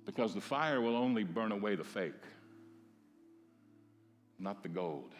because 0.04 0.34
the 0.34 0.40
fire 0.40 0.80
will 0.80 0.96
only 0.96 1.22
burn 1.22 1.52
away 1.52 1.76
the 1.76 1.84
fake, 1.84 2.24
not 4.40 4.64
the 4.64 4.68
gold 4.68 5.14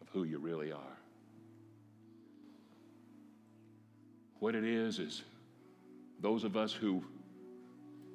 of 0.00 0.08
who 0.14 0.24
you 0.24 0.38
really 0.38 0.72
are. 0.72 0.96
What 4.38 4.54
it 4.54 4.64
is, 4.64 4.98
is 4.98 5.24
those 6.22 6.42
of 6.42 6.56
us 6.56 6.72
who 6.72 7.04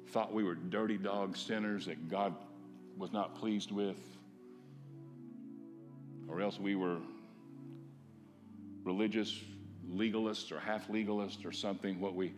thought 0.08 0.32
we 0.32 0.44
were 0.44 0.54
dirty 0.54 0.98
dog 0.98 1.36
sinners 1.36 1.86
that 1.86 2.08
God 2.08 2.34
was 2.96 3.12
not 3.12 3.36
pleased 3.36 3.70
with, 3.70 4.00
or 6.28 6.40
else 6.40 6.58
we 6.58 6.74
were 6.74 6.98
religious 8.84 9.42
legalists 9.90 10.52
or 10.52 10.58
half 10.58 10.88
legalists 10.88 11.44
or 11.44 11.52
something, 11.52 12.00
what 12.00 12.14
we 12.14 12.32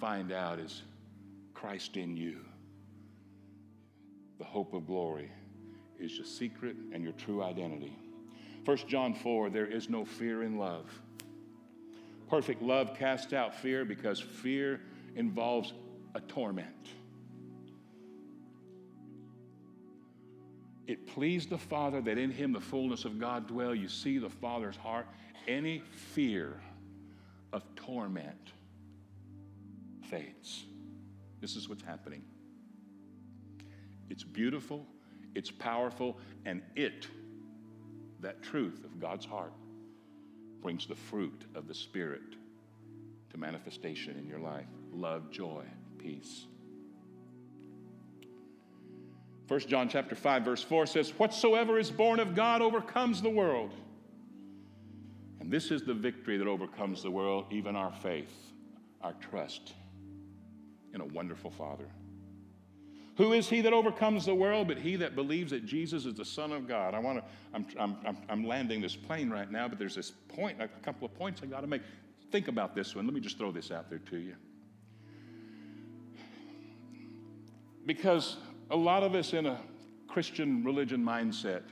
find 0.00 0.32
out 0.32 0.58
is 0.58 0.82
Christ 1.54 1.96
in 1.96 2.16
you 2.16 2.40
the 4.38 4.48
hope 4.48 4.74
of 4.74 4.88
glory, 4.88 5.30
is 6.00 6.16
your 6.16 6.26
secret 6.26 6.74
and 6.92 7.04
your 7.04 7.12
true 7.12 7.44
identity. 7.44 7.96
1 8.64 8.76
John 8.88 9.14
4 9.14 9.50
there 9.50 9.66
is 9.66 9.88
no 9.88 10.04
fear 10.04 10.42
in 10.42 10.58
love. 10.58 10.86
Perfect 12.28 12.60
love 12.60 12.96
casts 12.98 13.32
out 13.32 13.54
fear 13.54 13.84
because 13.84 14.18
fear 14.18 14.80
involves 15.14 15.74
a 16.16 16.20
torment. 16.20 16.66
It 20.92 21.06
pleased 21.06 21.48
the 21.48 21.56
Father 21.56 22.02
that 22.02 22.18
in 22.18 22.30
him 22.30 22.52
the 22.52 22.60
fullness 22.60 23.06
of 23.06 23.18
God 23.18 23.48
dwell. 23.48 23.74
You 23.74 23.88
see 23.88 24.18
the 24.18 24.28
Father's 24.28 24.76
heart. 24.76 25.06
Any 25.48 25.82
fear 25.90 26.60
of 27.54 27.64
torment 27.76 28.52
fades. 30.02 30.64
This 31.40 31.56
is 31.56 31.66
what's 31.66 31.82
happening. 31.82 32.22
It's 34.10 34.22
beautiful, 34.22 34.84
it's 35.34 35.50
powerful, 35.50 36.18
and 36.44 36.60
it, 36.76 37.06
that 38.20 38.42
truth 38.42 38.84
of 38.84 39.00
God's 39.00 39.24
heart, 39.24 39.54
brings 40.60 40.86
the 40.86 40.94
fruit 40.94 41.46
of 41.54 41.68
the 41.68 41.74
Spirit 41.74 42.36
to 43.30 43.38
manifestation 43.38 44.18
in 44.18 44.26
your 44.26 44.40
life 44.40 44.66
love, 44.92 45.30
joy, 45.30 45.64
peace. 45.96 46.44
1 49.52 49.60
John 49.68 49.86
chapter 49.86 50.14
5 50.14 50.44
verse 50.46 50.62
4 50.62 50.86
says 50.86 51.10
whatsoever 51.18 51.78
is 51.78 51.90
born 51.90 52.20
of 52.20 52.34
God 52.34 52.62
overcomes 52.62 53.20
the 53.20 53.28
world. 53.28 53.74
And 55.40 55.50
this 55.50 55.70
is 55.70 55.82
the 55.82 55.92
victory 55.92 56.38
that 56.38 56.46
overcomes 56.46 57.02
the 57.02 57.10
world, 57.10 57.44
even 57.50 57.76
our 57.76 57.92
faith, 57.92 58.32
our 59.02 59.12
trust 59.12 59.74
in 60.94 61.02
a 61.02 61.04
wonderful 61.04 61.50
Father. 61.50 61.84
Who 63.18 63.34
is 63.34 63.46
he 63.46 63.60
that 63.60 63.74
overcomes 63.74 64.24
the 64.24 64.34
world 64.34 64.68
but 64.68 64.78
he 64.78 64.96
that 64.96 65.14
believes 65.14 65.50
that 65.50 65.66
Jesus 65.66 66.06
is 66.06 66.14
the 66.14 66.24
Son 66.24 66.50
of 66.50 66.66
God? 66.66 66.94
I 66.94 66.98
want 66.98 67.18
to, 67.18 67.24
I'm, 67.52 67.98
I'm, 68.06 68.16
I'm 68.30 68.46
landing 68.46 68.80
this 68.80 68.96
plane 68.96 69.28
right 69.28 69.50
now, 69.50 69.68
but 69.68 69.78
there's 69.78 69.96
this 69.96 70.12
point, 70.28 70.62
a 70.62 70.68
couple 70.80 71.04
of 71.04 71.14
points 71.14 71.42
I 71.42 71.46
got 71.46 71.60
to 71.60 71.66
make. 71.66 71.82
Think 72.30 72.48
about 72.48 72.74
this 72.74 72.96
one. 72.96 73.04
Let 73.04 73.12
me 73.12 73.20
just 73.20 73.36
throw 73.36 73.52
this 73.52 73.70
out 73.70 73.90
there 73.90 73.98
to 73.98 74.16
you. 74.16 74.34
Because 77.84 78.38
a 78.72 78.76
lot 78.76 79.02
of 79.02 79.14
us 79.14 79.34
in 79.34 79.46
a 79.46 79.60
Christian 80.08 80.64
religion 80.64 81.04
mindset, 81.04 81.62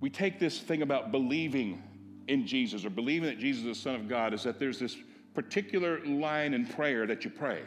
we 0.00 0.10
take 0.10 0.38
this 0.38 0.58
thing 0.58 0.82
about 0.82 1.12
believing 1.12 1.82
in 2.26 2.46
Jesus 2.46 2.84
or 2.84 2.90
believing 2.90 3.28
that 3.28 3.38
Jesus 3.38 3.60
is 3.64 3.76
the 3.76 3.82
Son 3.82 3.94
of 3.94 4.08
God, 4.08 4.34
is 4.34 4.42
that 4.42 4.58
there's 4.58 4.78
this 4.78 4.96
particular 5.34 6.04
line 6.04 6.52
in 6.52 6.66
prayer 6.66 7.06
that 7.06 7.24
you 7.24 7.30
pray. 7.30 7.62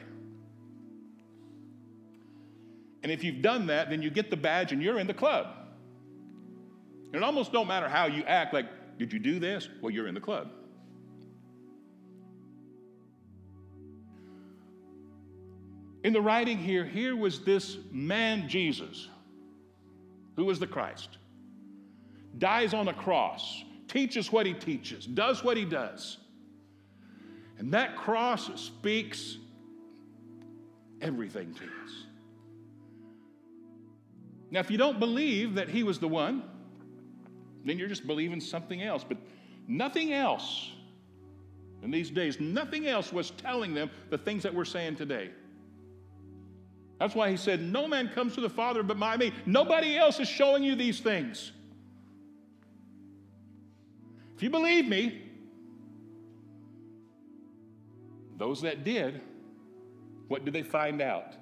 And 3.01 3.11
if 3.11 3.23
you've 3.23 3.41
done 3.41 3.67
that, 3.67 3.89
then 3.89 4.01
you 4.01 4.09
get 4.09 4.29
the 4.29 4.37
badge 4.37 4.71
and 4.71 4.81
you're 4.81 4.99
in 4.99 5.07
the 5.07 5.13
club. 5.13 5.47
And 7.07 7.15
it 7.15 7.23
almost 7.23 7.51
don't 7.51 7.67
matter 7.67 7.87
how 7.87 8.07
you 8.07 8.23
act, 8.23 8.53
like, 8.53 8.65
did 8.97 9.13
you 9.13 9.19
do 9.19 9.39
this? 9.39 9.69
Well, 9.81 9.91
you're 9.91 10.07
in 10.07 10.13
the 10.13 10.21
club. 10.21 10.49
In 16.03 16.11
the 16.11 16.21
writing 16.21 16.57
here, 16.57 16.85
here 16.85 17.15
was 17.15 17.41
this 17.41 17.77
man, 17.91 18.49
Jesus, 18.49 19.07
who 20.35 20.45
was 20.45 20.59
the 20.59 20.67
Christ, 20.67 21.17
dies 22.37 22.73
on 22.73 22.89
a 22.89 22.93
cross, 22.93 23.63
teaches 23.87 24.31
what 24.31 24.45
he 24.45 24.53
teaches, 24.53 25.05
does 25.05 25.43
what 25.43 25.55
he 25.55 25.63
does. 25.63 26.17
And 27.57 27.73
that 27.73 27.95
cross 27.95 28.49
speaks 28.59 29.37
everything 31.01 31.53
to 31.53 31.63
us. 31.63 31.91
Now, 34.51 34.59
if 34.59 34.69
you 34.69 34.77
don't 34.77 34.99
believe 34.99 35.55
that 35.55 35.69
he 35.69 35.83
was 35.83 35.99
the 35.99 36.07
one, 36.07 36.43
then 37.65 37.79
you're 37.79 37.87
just 37.87 38.05
believing 38.05 38.41
something 38.41 38.83
else. 38.83 39.05
But 39.07 39.17
nothing 39.67 40.11
else 40.13 40.71
in 41.81 41.91
these 41.91 42.09
days, 42.09 42.39
nothing 42.39 42.87
else 42.87 43.13
was 43.13 43.31
telling 43.31 43.73
them 43.73 43.89
the 44.09 44.17
things 44.17 44.43
that 44.43 44.53
we're 44.53 44.65
saying 44.65 44.97
today. 44.97 45.31
That's 47.03 47.15
why 47.15 47.29
he 47.29 47.35
said, 47.35 47.61
No 47.61 47.85
man 47.85 48.07
comes 48.07 48.33
to 48.35 48.39
the 48.39 48.49
Father 48.49 48.81
but 48.81 48.97
by 48.97 49.17
me. 49.17 49.33
Nobody 49.45 49.97
else 49.97 50.21
is 50.21 50.29
showing 50.29 50.63
you 50.63 50.73
these 50.73 51.01
things. 51.01 51.51
If 54.37 54.41
you 54.41 54.49
believe 54.49 54.87
me, 54.87 55.21
those 58.37 58.61
that 58.61 58.85
did, 58.85 59.19
what 60.29 60.45
did 60.45 60.53
they 60.53 60.63
find 60.63 61.01
out? 61.01 61.33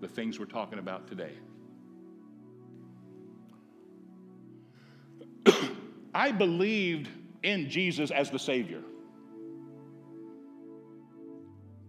The 0.00 0.06
things 0.06 0.38
we're 0.38 0.44
talking 0.44 0.78
about 0.78 1.08
today. 1.08 1.32
I 6.14 6.30
believed 6.30 7.08
in 7.42 7.68
Jesus 7.68 8.12
as 8.12 8.30
the 8.30 8.38
Savior. 8.38 8.82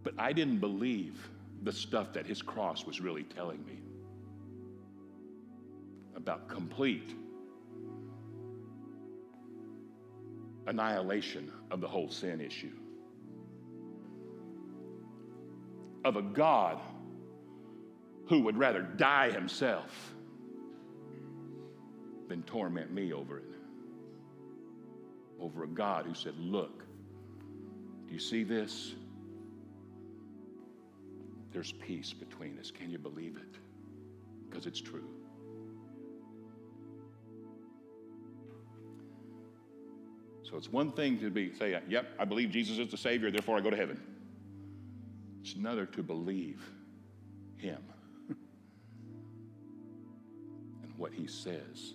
But 0.01 0.15
I 0.17 0.33
didn't 0.33 0.57
believe 0.57 1.30
the 1.61 1.71
stuff 1.71 2.13
that 2.13 2.25
his 2.25 2.41
cross 2.41 2.85
was 2.85 2.99
really 2.99 3.23
telling 3.23 3.63
me 3.65 3.79
about 6.15 6.49
complete 6.49 7.15
annihilation 10.67 11.51
of 11.69 11.81
the 11.81 11.87
whole 11.87 12.09
sin 12.09 12.41
issue. 12.41 12.71
Of 16.03 16.15
a 16.15 16.21
God 16.21 16.79
who 18.27 18.41
would 18.41 18.57
rather 18.57 18.81
die 18.81 19.29
himself 19.31 20.13
than 22.27 22.43
torment 22.43 22.91
me 22.91 23.13
over 23.13 23.39
it. 23.39 23.43
Over 25.39 25.63
a 25.63 25.67
God 25.67 26.05
who 26.05 26.13
said, 26.13 26.33
Look, 26.39 26.85
do 28.07 28.13
you 28.13 28.19
see 28.19 28.43
this? 28.43 28.93
There's 31.51 31.73
peace 31.73 32.13
between 32.13 32.57
us. 32.59 32.71
Can 32.71 32.89
you 32.89 32.97
believe 32.97 33.37
it? 33.37 33.59
Because 34.49 34.65
it's 34.65 34.81
true. 34.81 35.07
So 40.43 40.57
it's 40.57 40.71
one 40.71 40.91
thing 40.91 41.19
to 41.19 41.29
be 41.29 41.53
say, 41.53 41.81
"Yep, 41.87 42.15
I 42.19 42.25
believe 42.25 42.51
Jesus 42.51 42.77
is 42.77 42.89
the 42.89 42.97
Savior, 42.97 43.31
therefore 43.31 43.57
I 43.57 43.61
go 43.61 43.69
to 43.69 43.77
heaven." 43.77 44.01
It's 45.41 45.55
another 45.55 45.85
to 45.87 46.03
believe 46.03 46.61
Him 47.57 47.81
and 48.29 48.37
what 50.97 51.13
He 51.13 51.27
says 51.27 51.93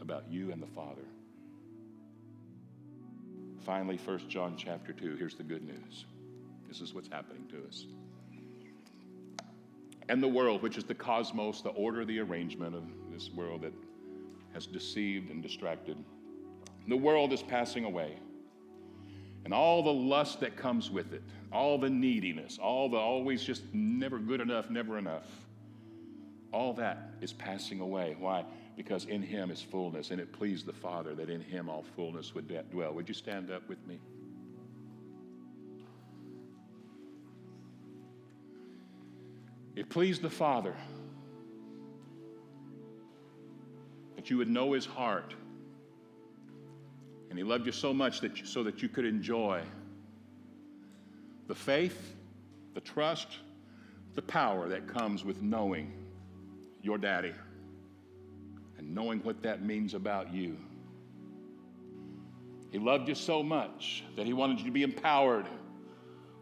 about 0.00 0.30
you 0.30 0.52
and 0.52 0.62
the 0.62 0.66
Father. 0.66 1.04
Finally, 3.64 3.98
1 3.98 4.28
John 4.28 4.54
chapter 4.56 4.92
2, 4.92 5.16
here's 5.16 5.34
the 5.34 5.42
good 5.42 5.62
news. 5.62 6.06
This 6.68 6.80
is 6.80 6.94
what's 6.94 7.08
happening 7.08 7.46
to 7.48 7.66
us 7.66 7.86
and 10.08 10.22
the 10.22 10.28
world, 10.28 10.62
which 10.62 10.78
is 10.78 10.84
the 10.84 10.94
cosmos, 10.94 11.60
the 11.60 11.70
order, 11.70 12.04
the 12.04 12.18
arrangement 12.20 12.74
of 12.74 12.84
this 13.12 13.30
world 13.30 13.62
that 13.62 13.72
has 14.54 14.66
deceived 14.66 15.30
and 15.30 15.42
distracted. 15.42 15.96
The 16.86 16.96
world 16.96 17.32
is 17.32 17.42
passing 17.42 17.84
away. 17.84 18.18
And 19.44 19.54
all 19.54 19.82
the 19.82 19.92
lust 19.92 20.40
that 20.40 20.56
comes 20.56 20.90
with 20.90 21.12
it, 21.12 21.22
all 21.52 21.78
the 21.78 21.90
neediness, 21.90 22.58
all 22.58 22.88
the 22.88 22.96
always 22.96 23.44
just 23.44 23.62
never 23.72 24.18
good 24.18 24.40
enough, 24.40 24.68
never 24.70 24.98
enough, 24.98 25.26
all 26.52 26.72
that 26.74 27.12
is 27.20 27.32
passing 27.32 27.80
away. 27.80 28.16
Why? 28.18 28.44
Because 28.76 29.04
in 29.04 29.22
Him 29.22 29.50
is 29.50 29.60
fullness, 29.60 30.10
and 30.10 30.20
it 30.20 30.32
pleased 30.32 30.66
the 30.66 30.72
Father 30.72 31.14
that 31.14 31.28
in 31.28 31.40
Him 31.40 31.68
all 31.68 31.84
fullness 31.96 32.34
would 32.34 32.48
dwell. 32.70 32.92
Would 32.94 33.08
you 33.08 33.14
stand 33.14 33.50
up 33.50 33.68
with 33.68 33.86
me? 33.86 34.00
It 39.78 39.88
pleased 39.88 40.22
the 40.22 40.30
Father 40.30 40.74
that 44.16 44.28
you 44.28 44.36
would 44.38 44.48
know 44.48 44.72
His 44.72 44.84
heart. 44.84 45.36
And 47.30 47.38
He 47.38 47.44
loved 47.44 47.64
you 47.64 47.70
so 47.70 47.94
much 47.94 48.20
that 48.22 48.40
you, 48.40 48.44
so 48.44 48.64
that 48.64 48.82
you 48.82 48.88
could 48.88 49.04
enjoy 49.04 49.62
the 51.46 51.54
faith, 51.54 52.16
the 52.74 52.80
trust, 52.80 53.28
the 54.16 54.22
power 54.22 54.68
that 54.68 54.88
comes 54.88 55.24
with 55.24 55.42
knowing 55.42 55.92
your 56.82 56.98
daddy 56.98 57.34
and 58.78 58.92
knowing 58.92 59.20
what 59.20 59.44
that 59.44 59.62
means 59.62 59.94
about 59.94 60.34
you. 60.34 60.56
He 62.72 62.80
loved 62.80 63.06
you 63.06 63.14
so 63.14 63.44
much 63.44 64.02
that 64.16 64.26
He 64.26 64.32
wanted 64.32 64.58
you 64.58 64.64
to 64.64 64.72
be 64.72 64.82
empowered 64.82 65.46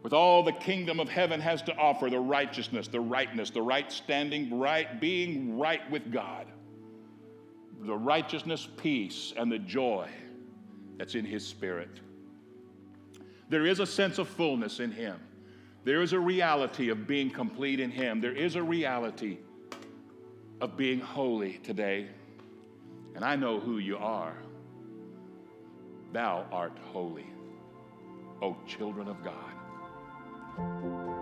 with 0.03 0.13
all 0.13 0.43
the 0.43 0.51
kingdom 0.51 0.99
of 0.99 1.09
heaven 1.09 1.39
has 1.41 1.61
to 1.63 1.75
offer 1.75 2.09
the 2.09 2.19
righteousness, 2.19 2.87
the 2.87 2.99
rightness, 2.99 3.49
the 3.49 3.61
right 3.61 3.91
standing, 3.91 4.59
right 4.59 5.01
being 5.01 5.57
right 5.57 5.89
with 5.91 6.11
God, 6.11 6.45
the 7.81 7.95
righteousness, 7.95 8.67
peace, 8.77 9.33
and 9.35 9.51
the 9.51 9.59
joy 9.59 10.07
that's 10.97 11.15
in 11.15 11.25
His 11.25 11.45
Spirit. 11.45 11.99
There 13.49 13.65
is 13.65 13.79
a 13.79 13.85
sense 13.85 14.17
of 14.17 14.27
fullness 14.27 14.79
in 14.79 14.91
Him. 14.91 15.19
There 15.83 16.01
is 16.01 16.13
a 16.13 16.19
reality 16.19 16.89
of 16.89 17.07
being 17.07 17.29
complete 17.29 17.79
in 17.79 17.91
Him. 17.91 18.19
There 18.19 18.35
is 18.35 18.55
a 18.55 18.63
reality 18.63 19.37
of 20.59 20.75
being 20.75 20.99
holy 20.99 21.59
today. 21.63 22.07
And 23.15 23.23
I 23.23 23.35
know 23.35 23.59
who 23.59 23.77
you 23.77 23.97
are. 23.97 24.35
Thou 26.13 26.45
art 26.51 26.77
holy, 26.91 27.27
O 28.41 28.55
children 28.67 29.07
of 29.07 29.23
God. 29.23 29.46
Música 30.57 31.16